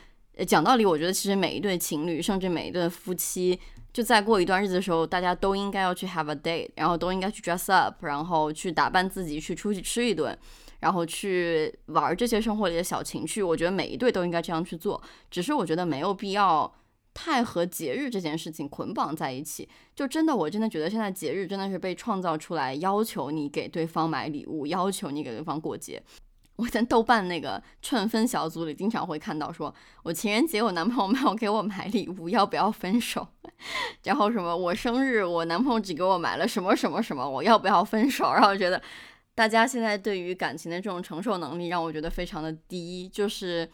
[0.47, 3.59] 讲道理，我觉得其实每一对情侣，甚至每一对夫妻，
[3.93, 10.35] 就在过一段日子的时候，大家都应该要去 have a date，然后都应该去 dress up，然后去打扮自己，去出去吃一顿。
[10.79, 15.01] 然后去玩这些生活里的小情趣，我觉得每一对都应该这样去做。
[15.29, 16.73] 只是我觉得没有必要
[17.13, 19.67] 太和节日这件事情捆绑在一起。
[19.93, 26.01] 就真的，我真的觉得现在节日真的是被创造出来，要求你给对方买礼物，要求你给对方过节。
[26.55, 29.73] 我在豆瓣那个劝分小组里经常会看到，说
[30.03, 33.27] 我情人节我男朋友没有给我买礼物，要不要分手？
[34.03, 38.31] 然后什么我生日我男朋友只给我买了什么什么什么，我要不要分手？
[38.31, 38.81] 然后觉得。
[39.39, 43.07] 大家现在对于感情的这种承受能力，让我觉得非常的低。
[43.07, 43.69] 就是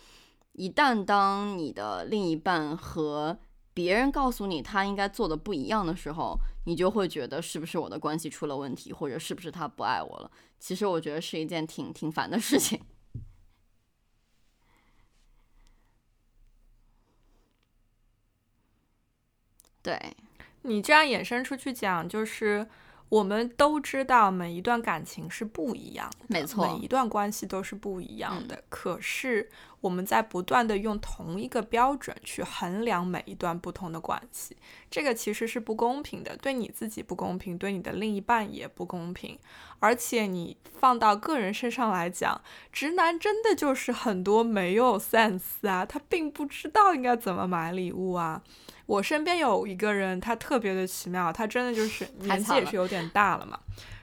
[0.52, 3.36] 一旦当你的另一半和
[3.74, 6.38] 别人告诉你他应该做的不一样的时候，
[6.68, 10.30] 你就会觉得是不是我的关系出了问题，或者是不是他不爱我了？
[10.60, 12.80] 其实我觉得是一件挺挺烦的事情。
[19.82, 20.16] 对
[20.62, 22.68] 你这样衍生出去讲，就是。
[23.10, 28.64] 我们都知道每一段感情是不一样的，没错，每一段关系都是不一样的。
[28.68, 29.50] 可是
[29.80, 34.58] 我们在不断的用同一个标准去衡量每一段不同的关系，
[34.90, 39.38] 这个其实是不公平的，对你自己不公平，对你的另一半也不公平。
[39.80, 42.42] 而且你放到个人身上来讲，
[42.72, 48.42] 直男真的就是很多没有 sense 啊，他并不知道应该怎么买礼物啊。
[48.86, 53.60] 我身边有一个人，他特别的奇妙，他真的就是 年纪也是有点大了嘛，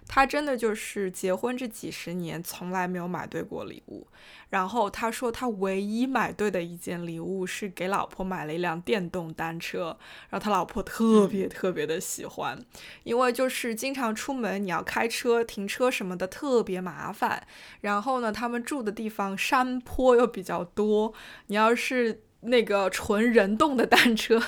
[0.08, 4.06] 他真的就是结婚这几十年从来没有买对过礼物。
[4.50, 9.96] 然后他说他唯一买对的一件礼物是给老婆买了一辆电动单车，
[10.28, 12.58] 然后他老婆特别特别的喜欢，
[13.04, 17.46] 因为就是经常出门你要开车停车什么的特别麻烦。
[17.80, 21.14] 然后呢，他们住的地方山坡又比较多，
[21.46, 22.24] 你要是。
[22.42, 24.42] 那个纯人动的单车，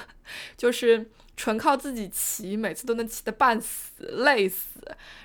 [0.56, 4.80] 就是纯靠自己骑，每次都能骑得半死累死。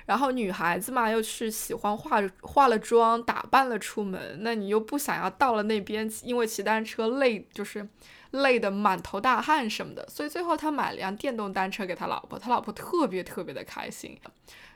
[0.06, 7.88] 然后女孩子嘛，又是喜欢化化了妆、打扮了出门，那你又不想要到了那边，因为骑单车累，就是
[8.30, 10.06] 累得满头大汗什么的。
[10.08, 14.18] 所以最后他买了辆电动单车给他老婆，他老婆特别特别的开心。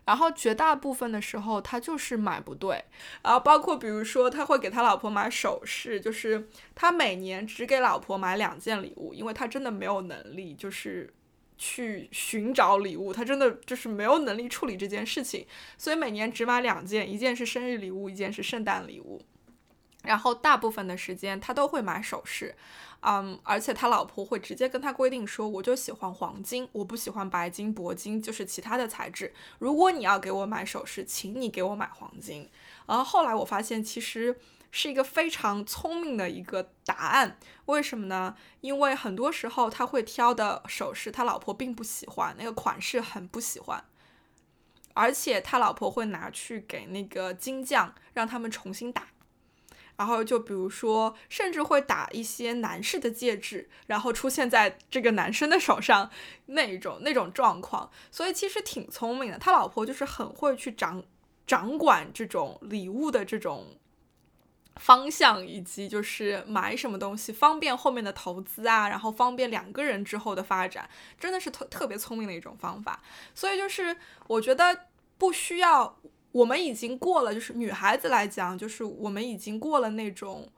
[0.06, 2.84] 然后绝大部分的时候，他就是买不对，
[3.22, 11.12] 然后包括比如说，他会给他老婆买首饰，就是他每年只给老婆买两件礼物，因为他真的没有能力，就是
[11.56, 15.46] 去寻找礼物，他真的就是没有能力处理这件事情，
[15.78, 19.22] 所以每年只买两件，一件是生日礼物，一件是圣诞礼物。
[20.02, 22.54] 然后大部分的时间他都会买首饰，
[23.06, 29.34] 嗯，而且他老婆会直接跟他规定说，我就喜欢黄金，我不喜欢白金、铂金，就是其他的材质。
[29.58, 32.48] 如果你要给我买首饰，请你给我买黄金。
[32.86, 34.34] 然后后来我发现，其实
[34.70, 37.36] 是一个非常聪明的一个答案。
[37.66, 38.34] 为什么呢？
[38.62, 43.84] 因为很多时候他会挑的首饰，他老婆并不喜欢，那个款式很不喜欢，
[44.94, 49.08] 而且他老婆会拿去给那个金匠，让他们重新打。
[49.96, 56.10] 然后就比如说，甚至会打一些男士的戒指，然后出现在这个男生的手上
[56.46, 59.38] 那一种那种状况，所以其实挺聪明的。
[59.38, 61.02] 他老婆就是很会去掌
[61.46, 63.76] 掌管这种礼物的这种
[64.76, 70.88] 方向，以及就是买什么东西方便后面的投资啊，然后方便两个人之后的发展，
[71.20, 73.00] 真的是特特别聪明的一种方法。
[73.34, 74.86] 所以就是我觉得
[75.16, 75.96] 不需要，
[76.34, 80.50] 我们已经过了，就是女孩子来讲，就是我们已经过了那种，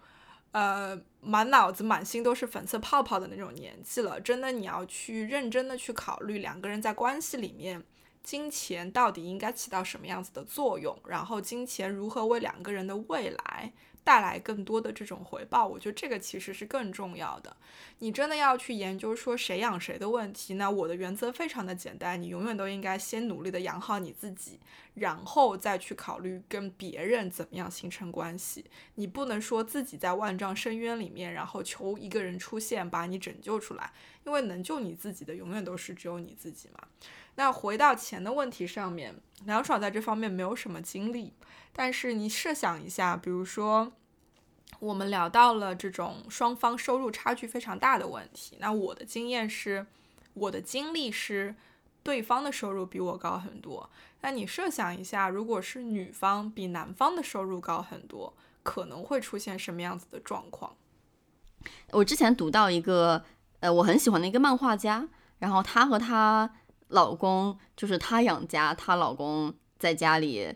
[0.52, 4.18] 呃，满脑子满心都是粉色泡泡的那种年纪了。
[4.18, 7.84] 真的，你要去认真的去考虑两个人在关系里面。
[8.22, 10.98] 金钱到底应该起到什么样子的作用？
[11.06, 13.72] 然后金钱如何为两个人的未来
[14.06, 15.66] 带来更多的这种回报？
[15.66, 17.56] 我觉得这个其实是更重要的。
[17.98, 24.60] 你真的要去研究说谁养谁的问题，那我的原则非常的简单，你永远都应该先努力的养好你自己，
[24.94, 28.66] 然后再去考虑跟别人怎么样形成关系。
[28.94, 33.92] 你不能说自己在万丈深渊里面，然后求一个人出现把你拯救出来，
[34.24, 36.86] 因为能救你自己的永远都是只有你自己嘛。
[37.34, 41.34] 那回到钱的问题上面，梁爽在这方面没有什么经历，
[41.78, 43.92] 但是你设想一下，比如说
[44.78, 49.86] 我们聊到了这种双方收入差距非常大的问题，那我的经验是，
[50.32, 51.54] 我的经历是
[52.02, 53.90] 对方的收入比我高很多。
[54.22, 60.74] 那你设想一下，如果是女方比男方的收入高很多，可能会出现什么样子的状况？
[61.90, 63.22] 我之前读到一个，
[63.60, 65.06] 呃，我很喜欢的一个漫画家，
[65.38, 66.50] 然后她和她。
[66.90, 70.54] 老公就是她养家，她老公在家里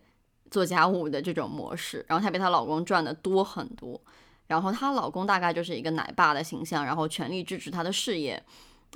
[0.50, 4.00] 做家务的这种模式，然后她比她老公赚的多很多，
[4.46, 8.42] 然后她老公大概就是一个奶爸的形象，然后全力支持她的事业，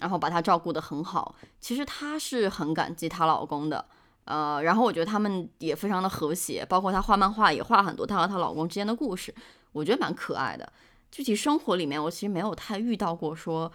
[0.00, 1.34] 然后把她照顾得很好。
[1.60, 3.84] 其实她是很感激她老公的，
[4.24, 9.34] 呃，然后我觉得他们也非常的和谐，包括她画漫画也画很多她和她老公之间的故事，
[9.72, 10.72] 我觉得蛮可爱的。
[11.10, 13.70] 具体生活里面，我其实没有太遇到过说。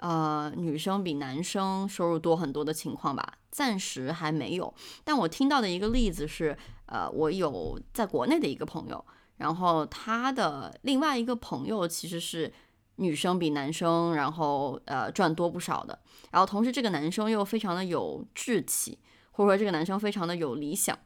[0.00, 4.72] 呃，女生比男生收入多很多的情况吧，暂时还没有。
[5.02, 6.56] 但我听到的一个例子是，
[6.88, 9.04] 呃，我有在国内的一个朋友，
[9.36, 12.52] 然后他的另外一个朋友其实是
[12.96, 15.98] 女生比男生，然后呃赚多不少的。
[16.32, 18.98] 然后同时这个男生又非常的有志气，
[19.30, 20.98] 或者说这个男生非常的有理想，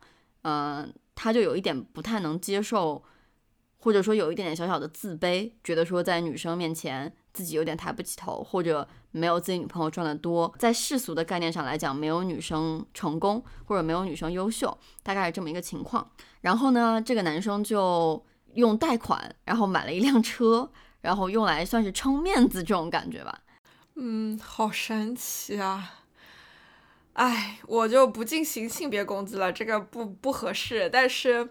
[0.43, 3.03] 嗯，他就有一点不太能接受，
[3.79, 7.15] 或者说有一点点小小的自卑，觉得说在女生面前。
[7.33, 16.11] 自己有点抬不起头，或者没有自己女朋友赚的多，在世俗的概念上来讲，没有女生成功，或者没有女生优秀，大概是这么一个情况。
[16.43, 18.25] 然后呢，这个男生就
[18.55, 20.71] 用贷款，然后买了一辆车，
[21.01, 23.41] 然后用来算是撑面子这种感觉吧。
[23.97, 26.01] 嗯，好神奇啊！
[27.15, 31.49] 哎，我就不进行性别攻击了，这个不不合适，但是。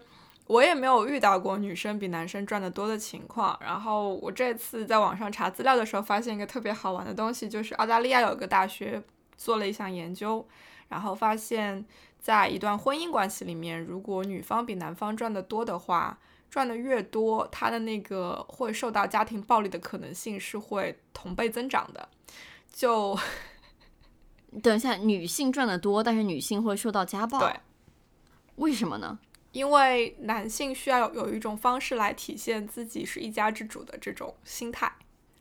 [0.52, 3.58] 我也没有遇到过女生比男生赚的多的情况。
[3.62, 9.02] 然后我这次在网上查资料的时候，发现一个特别好玩的东西，就是澳大利亚有个大学
[9.38, 10.46] 做了一项研究，
[10.88, 11.82] 然后发现，
[12.20, 16.18] 在一段婚姻关系里面，如果女方比男方赚的多的话，
[16.50, 22.06] 赚的越多，她的那个会受到家庭暴力的可能性是会同倍增长的。
[22.70, 23.18] 就
[24.62, 27.54] 等一下，女性赚的多，但是女性会受到家暴，对，
[28.56, 29.18] 为什么呢？
[29.52, 34.90] 因为男性需要有一种方式来体现自己是一家之主的这种心态，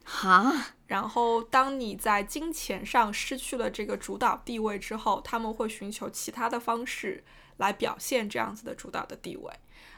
[0.03, 0.74] 哈。
[0.88, 7.24] 然后当你在金钱上失去了这个主导地位之后，他们会寻求其他的方式
[7.55, 9.53] 来表现这样子的主导的地位，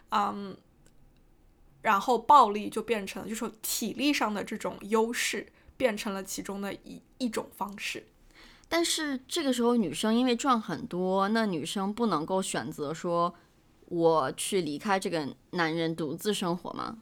[0.09, 0.55] 嗯。
[1.81, 8.05] 然后暴力就变成了，就是体力上的这种优势变成了其中的一一种方式。
[8.69, 13.33] 但是这个时候，女生因为赚很多，那女生不能够选择说。
[13.93, 16.97] 我去离开这个男人独自生活吗？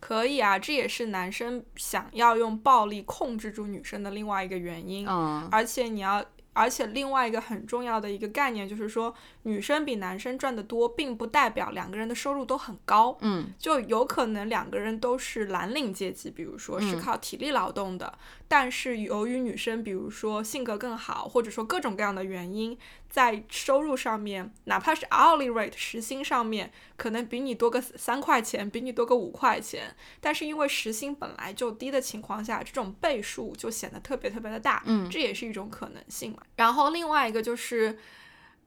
[0.00, 5.06] 可以啊，这也是男生想要用暴力控制住女生的另外一个原因。
[5.08, 6.24] 嗯，而且你要。
[6.56, 13.18] 而且另外一个很重要的一个概念就是说，女生比男生赚的多，并不代表两个人的收入都很高。
[13.22, 18.16] 嗯，就有可能两个人都是蓝领阶级，比如说是靠体力劳动的，
[18.56, 22.78] 但是由于女生比如说性格更好，或者说各种各样的原因，
[23.10, 34.84] 在收入上面，哪怕是 hourly rate 时薪上面，可能比你多个三块钱，比你多个五块钱，但是因为时薪本来就低的情况下，这种倍数就显得特别特别的大。
[34.86, 36.38] 嗯，这也是一种可能性嘛。
[36.54, 37.98] 然后另外一个就是，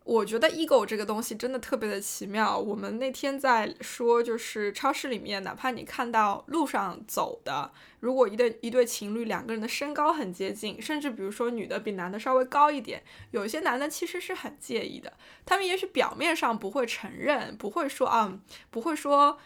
[0.08, 2.58] 我觉得 ego 这个东西真的特别的奇妙。
[2.58, 15.12] 我们那天在说，就是超市里面，哪怕你看到路上走的，如果一对一对情侣两个人的身高很接近，甚至比如说女的比男的稍微高一点，有些男的其实是很介意的。
[15.46, 18.40] 他们也许表面上不会承认，不会说啊，
[18.72, 19.38] 不会说。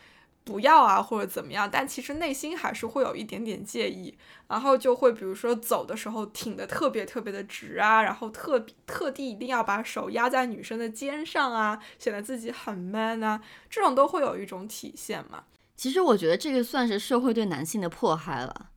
[0.43, 4.17] 不要啊，或者怎么样，但其实内心还是会有一点点介意，
[4.47, 15.43] 然后就会比如说走的时候挺得特别特别的直啊，然后特特地一定要把手压在女生的肩上啊，显得自己很 man 啊，这种都会有一种体现嘛。
[15.75, 18.69] 其实我觉得这个算是社会对男性的迫害了，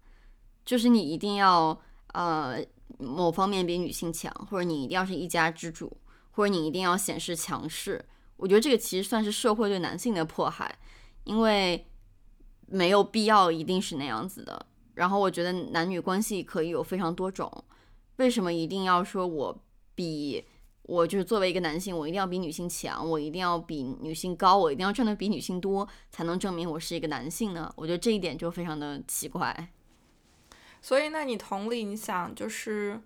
[0.64, 1.78] 就是你一定要
[2.12, 2.58] 呃
[2.98, 5.96] 某方面比女性强，或者你一定要是一家之主，
[6.30, 8.04] 或者你一定要显示强势。
[8.36, 10.78] 我觉得这个其实算是社会对男性的迫害，
[11.24, 11.86] 因为
[12.66, 14.66] 没有必要一定是那样子的。
[14.94, 17.64] 然后我觉得男女关系可以有非常多种，
[18.16, 19.62] 为什么一定要说我
[19.94, 20.44] 比
[20.82, 27.72] 我就是作为一个男性，我一定要比女性强，我一定要比女性高，我一定要赚的比女性多，才能证明我是一个男性呢？
[27.76, 29.70] 我觉得这一点就非常的奇怪。
[30.80, 33.00] 所以，那你同理，你想就是。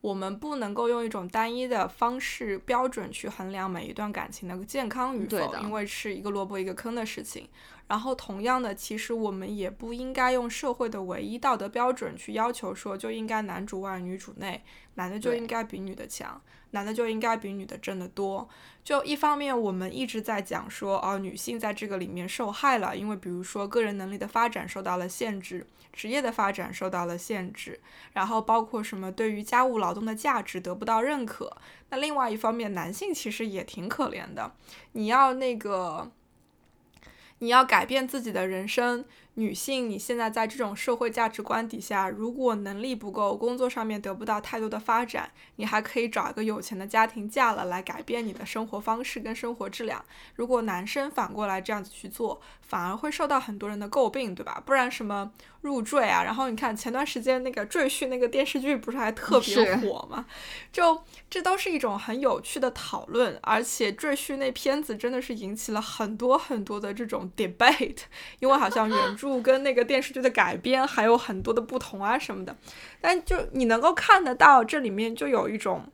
[0.00, 7.48] 我们不能够用一种单一的方式标准去衡量每一段感情的健康与否，因为是一个萝卜一个坑的事情。
[7.88, 14.62] 然后，同样的，其实我们也不应该用社会的唯一道德标准去要求说，就应该男主外女主内，
[14.94, 18.48] 男的就应该比女的强，男的就应该比女的挣得多。
[18.84, 25.66] 就一方面，我们一直在讲说，哦，女性在这个里面受害了，因为比如说个人能力的发展受到了限制。
[25.90, 27.80] 职业的发展受到了限制，
[28.12, 31.56] 然后包括什么对于家务劳动的价值得不到认可。
[31.88, 34.52] 那另外一方面，男性其实也挺可怜的，
[34.92, 36.08] 你要那个，
[37.40, 39.04] 你要改变自己的人生。
[39.38, 50.04] 女性，你现在在这种社会价值观底下，如果能力不够，工作上面得不到太多的发展，你还可以找一个有钱的家庭嫁了，来改变你的生活方式跟生活质量。
[50.34, 54.60] 如果男生反过来这样子去做，反而会受到很多人的诟病，对吧？
[54.66, 55.30] 不然什么
[55.60, 56.24] 入赘啊？
[56.24, 60.26] 然后你看前段时间那个《赘婿》那个电视剧不是还特别火吗？
[60.72, 67.98] 就这都是一种很有趣的讨论，而且《赘婿》那片子真的是引起了很多很多的这种 debate，
[68.40, 69.27] 因为好像原著。
[69.40, 72.56] 跟那个电视剧的改编还有很多的不同啊什么的，
[73.00, 75.84] 但就你能够看得到这里面就有一种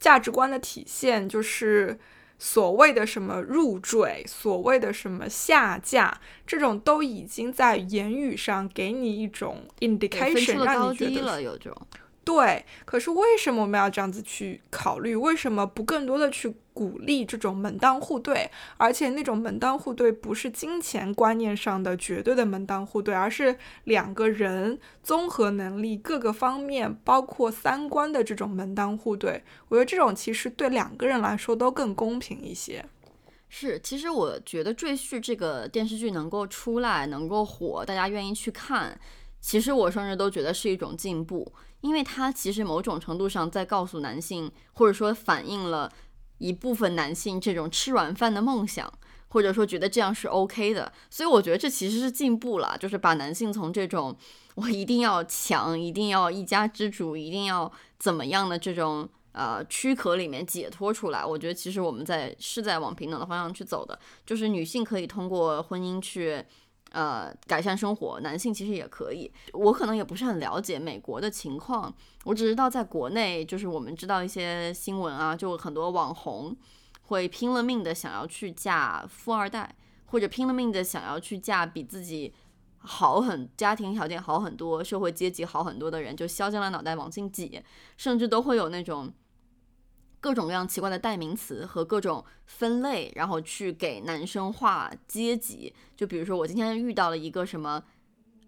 [0.00, 1.98] 价值观的体现，就是
[2.38, 11.86] 所谓的什么入赘，所谓的什么下嫁，这种都已经在言语上给你一种 indication，让你觉得有这种。
[12.26, 15.14] 对，可是为什么我们要这样子去考虑？
[15.14, 18.50] 为什么不更多的去鼓励这种门当户对？
[18.78, 29.44] 而且那种门当户对不是金钱观念上的绝对的门当户对，而是两个人综合能力各个方面，包括三观的这种门当户对。
[29.68, 32.84] 我觉得这种其实对两个人来说都更公平一些。
[33.48, 38.98] 是，其实我觉得《赘婿》这个电视剧能够出来，能够火，大家愿意去看，
[39.46, 41.54] 其实我甚至都觉得是一种进步。
[41.82, 45.92] 因为它其实某种程度上在告诉男性，或者说反映了
[46.38, 48.92] 一部分男性这种吃软饭的梦想，
[49.28, 54.16] 或者说觉得这样是 OK 的，所以我觉得这其实是进步了，就是把男性从这种
[54.56, 57.70] 我一定要强、一定要一家之主、一定要
[58.00, 61.24] 怎么样的这种呃躯壳里面解脱出来。
[61.24, 66.44] 我觉得其实我们在是在往平等的方向去走的，就是女性可以通过婚姻去。
[66.92, 69.30] 呃，改善生活，男性其实也可以。
[69.52, 76.56] 我可能也不是很了解美国的情况，我只知道在国内，就是我们知道一些新闻啊，就很多网红
[77.02, 79.74] 会拼了命的想要去嫁富二代，
[80.06, 82.32] 或者拼了命的想要去嫁比自己
[82.78, 87.62] 好很、家庭条件好很多、社会阶级好很多的人，就削尖了脑袋往进挤，
[87.96, 89.12] 甚至都会有那种。
[90.20, 95.72] 各种各样奇怪的代名词和各种分类，然后去给男生划阶级。
[95.96, 97.82] 就比如说，我今天遇到了一个什么，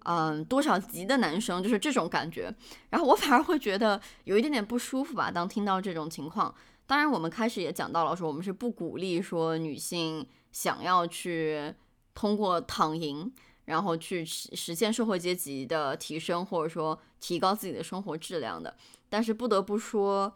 [0.04, 2.52] 嗯，多少级的男生，就是这种感觉。
[2.90, 5.30] 然后我反而会觉得有一点点不舒服吧。
[5.30, 6.52] 当听到这种情况，
[6.86, 11.74] 当然我们开始也讲到了，说我们是不鼓励说女性想要去
[12.14, 13.32] 通过躺赢，
[13.66, 18.76] 然后去实实现社会阶级的提升，或者说提高自己的生活质量的。
[19.08, 20.34] 但是不得不说。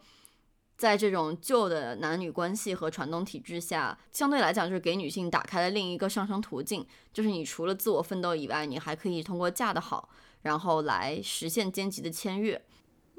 [0.77, 10.09] 在这种旧的男女关系和传统体制下，相对来讲就是给女性打开了另一个上升途径，就是你除了自我奋斗以外，你还可以通过嫁得好，
[10.41, 12.61] 然后来实现阶级的签约。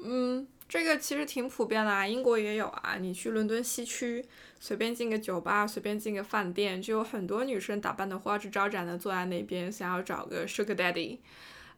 [0.03, 2.97] 嗯，这个其实挺普遍的啊，英国也有啊。
[2.99, 4.23] 你去伦敦西区，
[4.59, 11.19] 随便进个酒吧，随便进个饭店，就有很多女生打扮的花枝招展的坐在那边，想要找个 sugar daddy。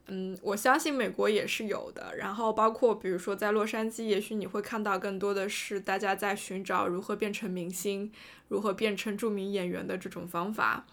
[0.10, 2.16] 嗯，我相信美国也是有的。
[2.16, 8.10] 然后包括比如说在洛杉矶，也许你会看到更多的是大家在寻找如何变成明星、
[8.48, 10.86] 如何变成著名演员的这种方法。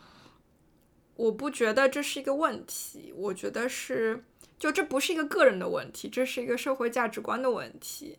[1.14, 4.24] 我不觉得这是一个问题，我觉得是
[4.58, 8.16] 就这不是一个个人的问题，这是一个社会价值观的问题。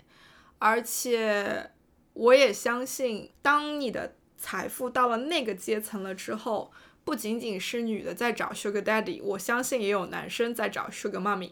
[0.60, 1.72] 而且
[2.14, 6.72] 我也相信，当你的财富到了那个阶层了之后。
[7.06, 11.51] 不仅仅是女的在找 sugar daddy，我相信也有男生在找 sugar mommy。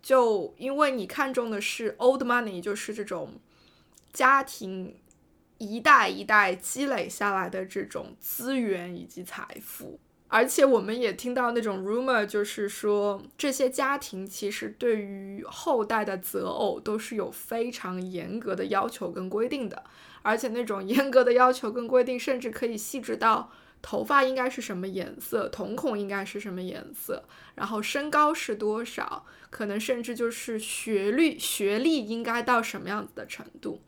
[0.00, 3.34] 就因为你看中的是 old money，就是这种
[4.12, 4.96] 家庭
[5.58, 19.84] 一代一代积累下来的这种资源以及财富，而且我们也听到那种 rumor，就是说这些家庭其实对于后代的择偶都是有非常严格的要求跟规定的，
[20.22, 23.52] 而且那种严格的要求跟规定，甚至可以细致到
[23.82, 27.22] 头发应该是什么颜色，瞳孔应该是什么颜色，
[27.56, 33.82] 然后身高是多少，可能甚至就是学历学历应该到什么样子的程度，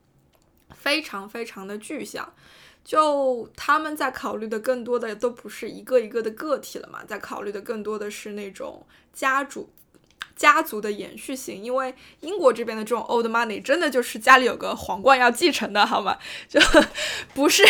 [0.75, 2.35] 非常非常的具象。
[2.83, 9.71] 就他们在考虑的更多的都不是一个一个的个体了嘛，在考虑的更多的是那种家主
[10.37, 11.63] 家族的延续性。
[11.63, 16.17] 因为英国这边的这种 old money 真的就是家里有个皇冠要继承的好吗？
[16.49, 16.61] 就
[17.35, 17.63] 不是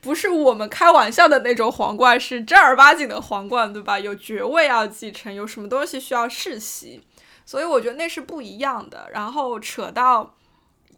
[0.00, 3.98] 不是我们开玩笑的那种皇冠，是正儿八经的皇冠，对吧？
[3.98, 7.02] 有爵位要继承，有什么东西需要世袭，
[7.46, 9.08] 所以我觉得那是不一样的。
[9.12, 10.34] 然后扯到。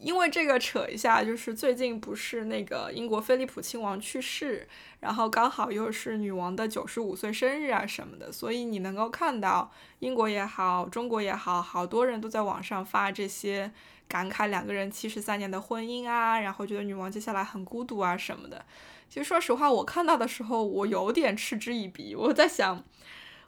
[0.03, 4.67] 因为这个扯一下，就是最近不是那个英国菲利普亲王去世，
[4.99, 13.71] 然后刚好又是女王的九十五岁生日啊什么的，所以你能够看到英国也好，中国也好，好多人都在网上发这些
[14.09, 18.65] 感慨两个人七十三年的婚姻啊，然后觉得女王接下来很孤独啊什么的。
[19.09, 22.83] 其实说实话，我看到的时候我有点嗤之以鼻，我在想，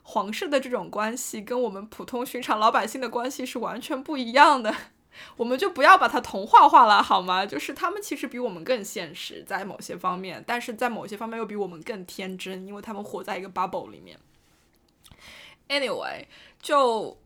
[0.03, 4.73] 皇室的这种关系跟我们普通寻常老百姓的关系是完全不一样的。
[5.37, 7.45] 我们就不要把它童话化了，好吗？
[7.45, 14.17] 就是他们其实比我们更现实，在某些方面，但是在某些方面又比我们更天真，因为他们活在一个 bubble 里面。
[15.67, 16.25] Anyway，
[16.61, 17.17] 就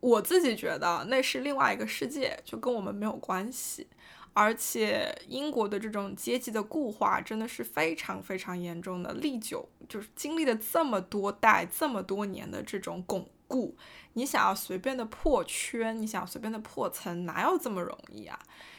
[0.00, 3.88] 我自己觉得那是另外一个世界，就跟我们没有关系。
[4.36, 13.76] 而且英国的这种阶级的固化真的是非常非常严重的，历久就是经历了这么多代、这么多年的这种巩固。
[14.14, 18.38] 你想要随便的破圈，你想随便的破层，哪有这么容易啊？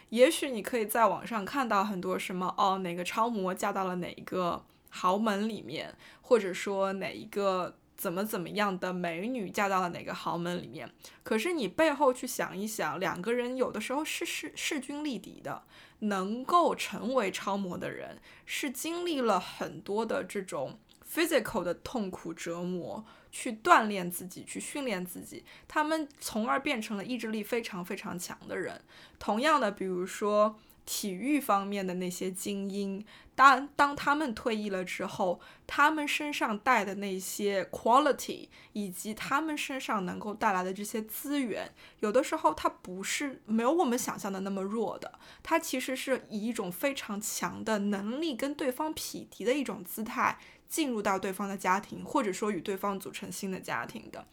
[0.10, 10.90] 也许你可以在网上看到很多什么哦，哪个超模嫁到了哪一个豪门里面，或者说哪一个怎么怎么样的美女嫁到了哪个豪门里面。
[11.24, 15.64] 可是你背后去想一想，两个人有的时候是势势均力敌的，
[16.00, 23.04] 能够成为超模的人，是经历了很多的这种 physical 的痛苦折磨。
[23.36, 28.82] 去锻炼自己，去训练自己，他们从而变成了意志力非常非常强的人。
[29.20, 33.06] 同样的，比如说体育方面的那些精英，
[33.36, 50.38] 当当他们退役了之后，他们身上带的那些 quality，以及他们身上能够带来的这些资源，有的时候他不是没有我们想象的那么弱的，他其实是以一种非常强的能力跟对方匹敌的一种姿态。
[50.68, 54.28] 进入到对方的家庭，或者说与对方组成新的家庭的，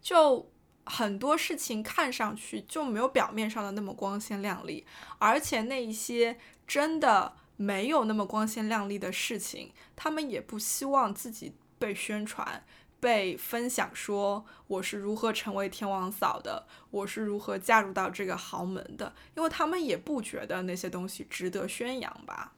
[0.00, 0.50] 就
[0.84, 4.86] 很多事情看上去就没有表面上的那么光鲜亮丽，
[5.18, 12.64] 而且那一些真的没有那么光鲜亮丽的事情，他们也不希望自己被宣传、
[12.98, 22.54] 被分享，说我是如何成为天王嫂的，我是如何嫁入到这个豪门的，因为他们也不觉得那些东西值得宣扬吧？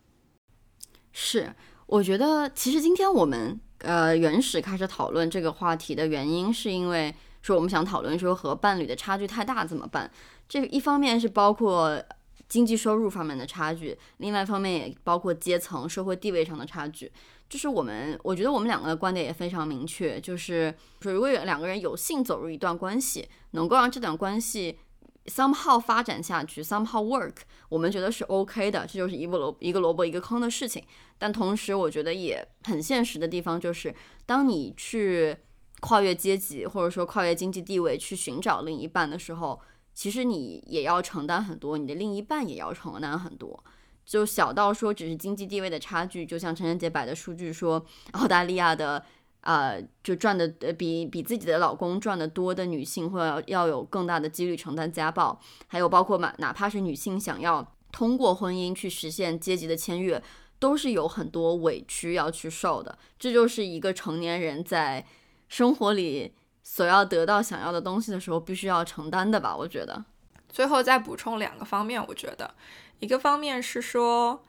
[1.12, 1.54] 是。
[1.92, 10.10] 我觉得其实今天我们呃原始开始讨论这个话题的原因，是因为说我们想讨论说和伴侣的差距太大怎么办？
[10.48, 12.02] 这一方面是包括
[12.48, 17.12] 经济收入方面的差距，另外一方面也包括阶层、社会地位上的差距。
[17.50, 24.78] 就是我们我觉得我们两个的观点也非常明确，就是说如果有两个人有幸走入一段关系，能够让这段关系。
[25.26, 27.36] Somehow 发展下去，somehow work，
[27.68, 30.82] 我们觉得是 OK 的，这就是一个萝一个萝卜一个坑的事情。
[31.18, 33.94] 但同时，我觉得也很现实的地方就是，
[34.26, 35.36] 当你去
[35.80, 39.60] 跨越阶级或者说跨越经济地位去寻找另一半的时候，
[39.94, 43.62] 其实你也要承担很多，你的另一半也要承担很多。
[44.04, 49.04] 就小到说只是经济地位的差距，就像陈晨杰摆的数据说，澳大利亚的。
[49.42, 60.22] 啊，就赚的呃比比自己的老公赚的多的女性，或者要有更大的几率承担家暴，还有包括嘛，哪怕是女性想要通过婚姻去实现阶级的签约，
[60.58, 62.96] 都是有很多委屈要去受的。
[63.18, 65.04] 这就是一个成年人在
[65.48, 66.32] 生活里
[66.62, 69.56] 所要得到想要的东西的时候，必须要承担的吧？
[69.56, 70.04] 我觉得。
[70.48, 72.54] 最后再补充两个方面，我觉得
[73.00, 74.44] 一个方面是说，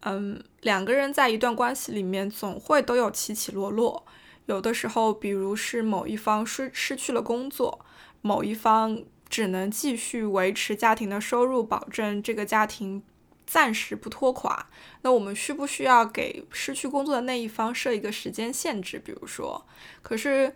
[0.00, 4.04] 嗯，两个人在一段关系里面总会都有起起落落。
[4.46, 7.84] 有的时候，比如是某一方失失去了工作，
[8.20, 13.02] 某一方只能继续维持家庭的收入，保证这个家庭
[13.46, 14.68] 暂时不拖垮。
[15.02, 18.98] 那我们需不需要给失去工作的那一方设一个时间限制？
[18.98, 19.66] 比如说，
[20.02, 20.54] 可是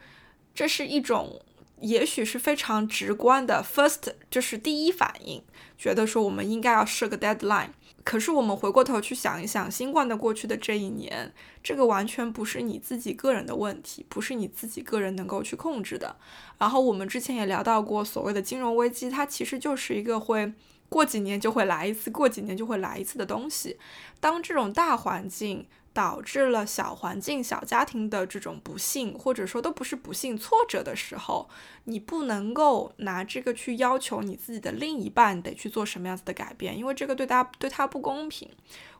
[0.55, 1.41] 这是一种
[1.81, 5.43] 也许是非常直观的 first，就是第一反应，
[5.79, 7.71] 觉得说我们应该要设个 deadline。
[8.07, 16.15] 可是我们回过头去想一想，新冠的过去的这一年，这个完全不是你自己个人的问题，不是你自己个人能够去控制的。
[16.57, 20.53] 然后我们之前也聊到过，所谓的金融危机，它其实就是一个会
[20.89, 23.79] 过几年就会来一次，过几年就会来一次的东西。
[24.21, 31.49] 当这种大环境，导致了小环境、小家庭的这种不幸，或者说都不是不幸、挫折的时候，
[31.85, 38.51] 你不能够拿这个去要求你自己的另一半得去做什么样子的改变，因为这个对他对他不公平。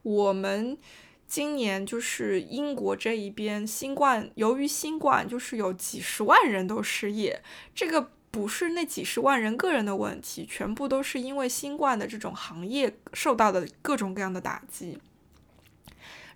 [0.03, 0.79] 我们
[1.29, 7.43] 今年就是英国这一边新冠，由于新冠就是有几十万人都失业，
[7.75, 14.99] 这个不是那几十万人个人的问题，全部都是因为新冠的这种行业受到的各种各样的打击。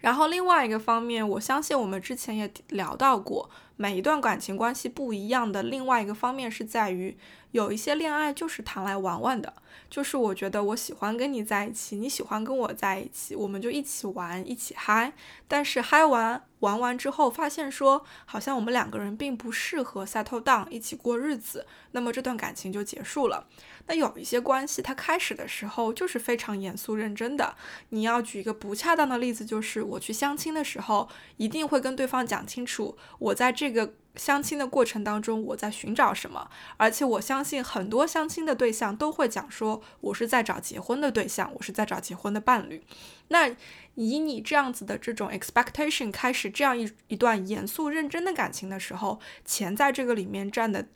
[0.01, 7.14] 然后另外一个方面，我相信我们之前也聊到过，每一段感情关系不一样的另外一个方面是在于，
[7.53, 9.53] 有一些恋爱就是谈来玩玩的，
[9.88, 15.12] 就是我觉得我喜欢跟你在一起，你喜欢跟我在一起，我们就一起玩，一起嗨。
[15.48, 23.46] 但是嗨完玩完之后，发现说好像我们两个人并不适合 settle down 一起过日子，那么这段感情就结束了。
[23.86, 27.57] 那有一些关系，它开始的时候就是非常严肃认真的。
[27.88, 36.50] 你要举一个不恰当的例子，就是我去相亲的时候，一定会跟对方讲清楚，我在这个相亲的过程当中，我在寻找什么。
[36.76, 42.82] 而且我相信很多相亲的对象都会讲说，我是在找结婚的对象，我是在找结婚的伴侣。
[43.28, 43.48] 那
[43.94, 50.86] 以你这样子的这种 expectation 开始这样一一段严肃认真的感情的时候，钱在这个里面占的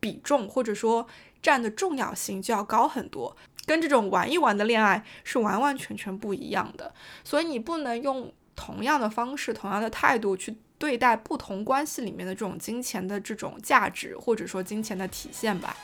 [0.00, 1.06] 比重，或者说。
[1.44, 3.36] 占的重要性就要高很多，
[3.66, 6.94] 跟这种玩一玩的恋爱是完完全全不一样的。
[7.22, 15.76] 所以你不能用同样的方式、同样的态度去对待不同关系里面的这种金钱的这种价值，或者说金钱的体现吧。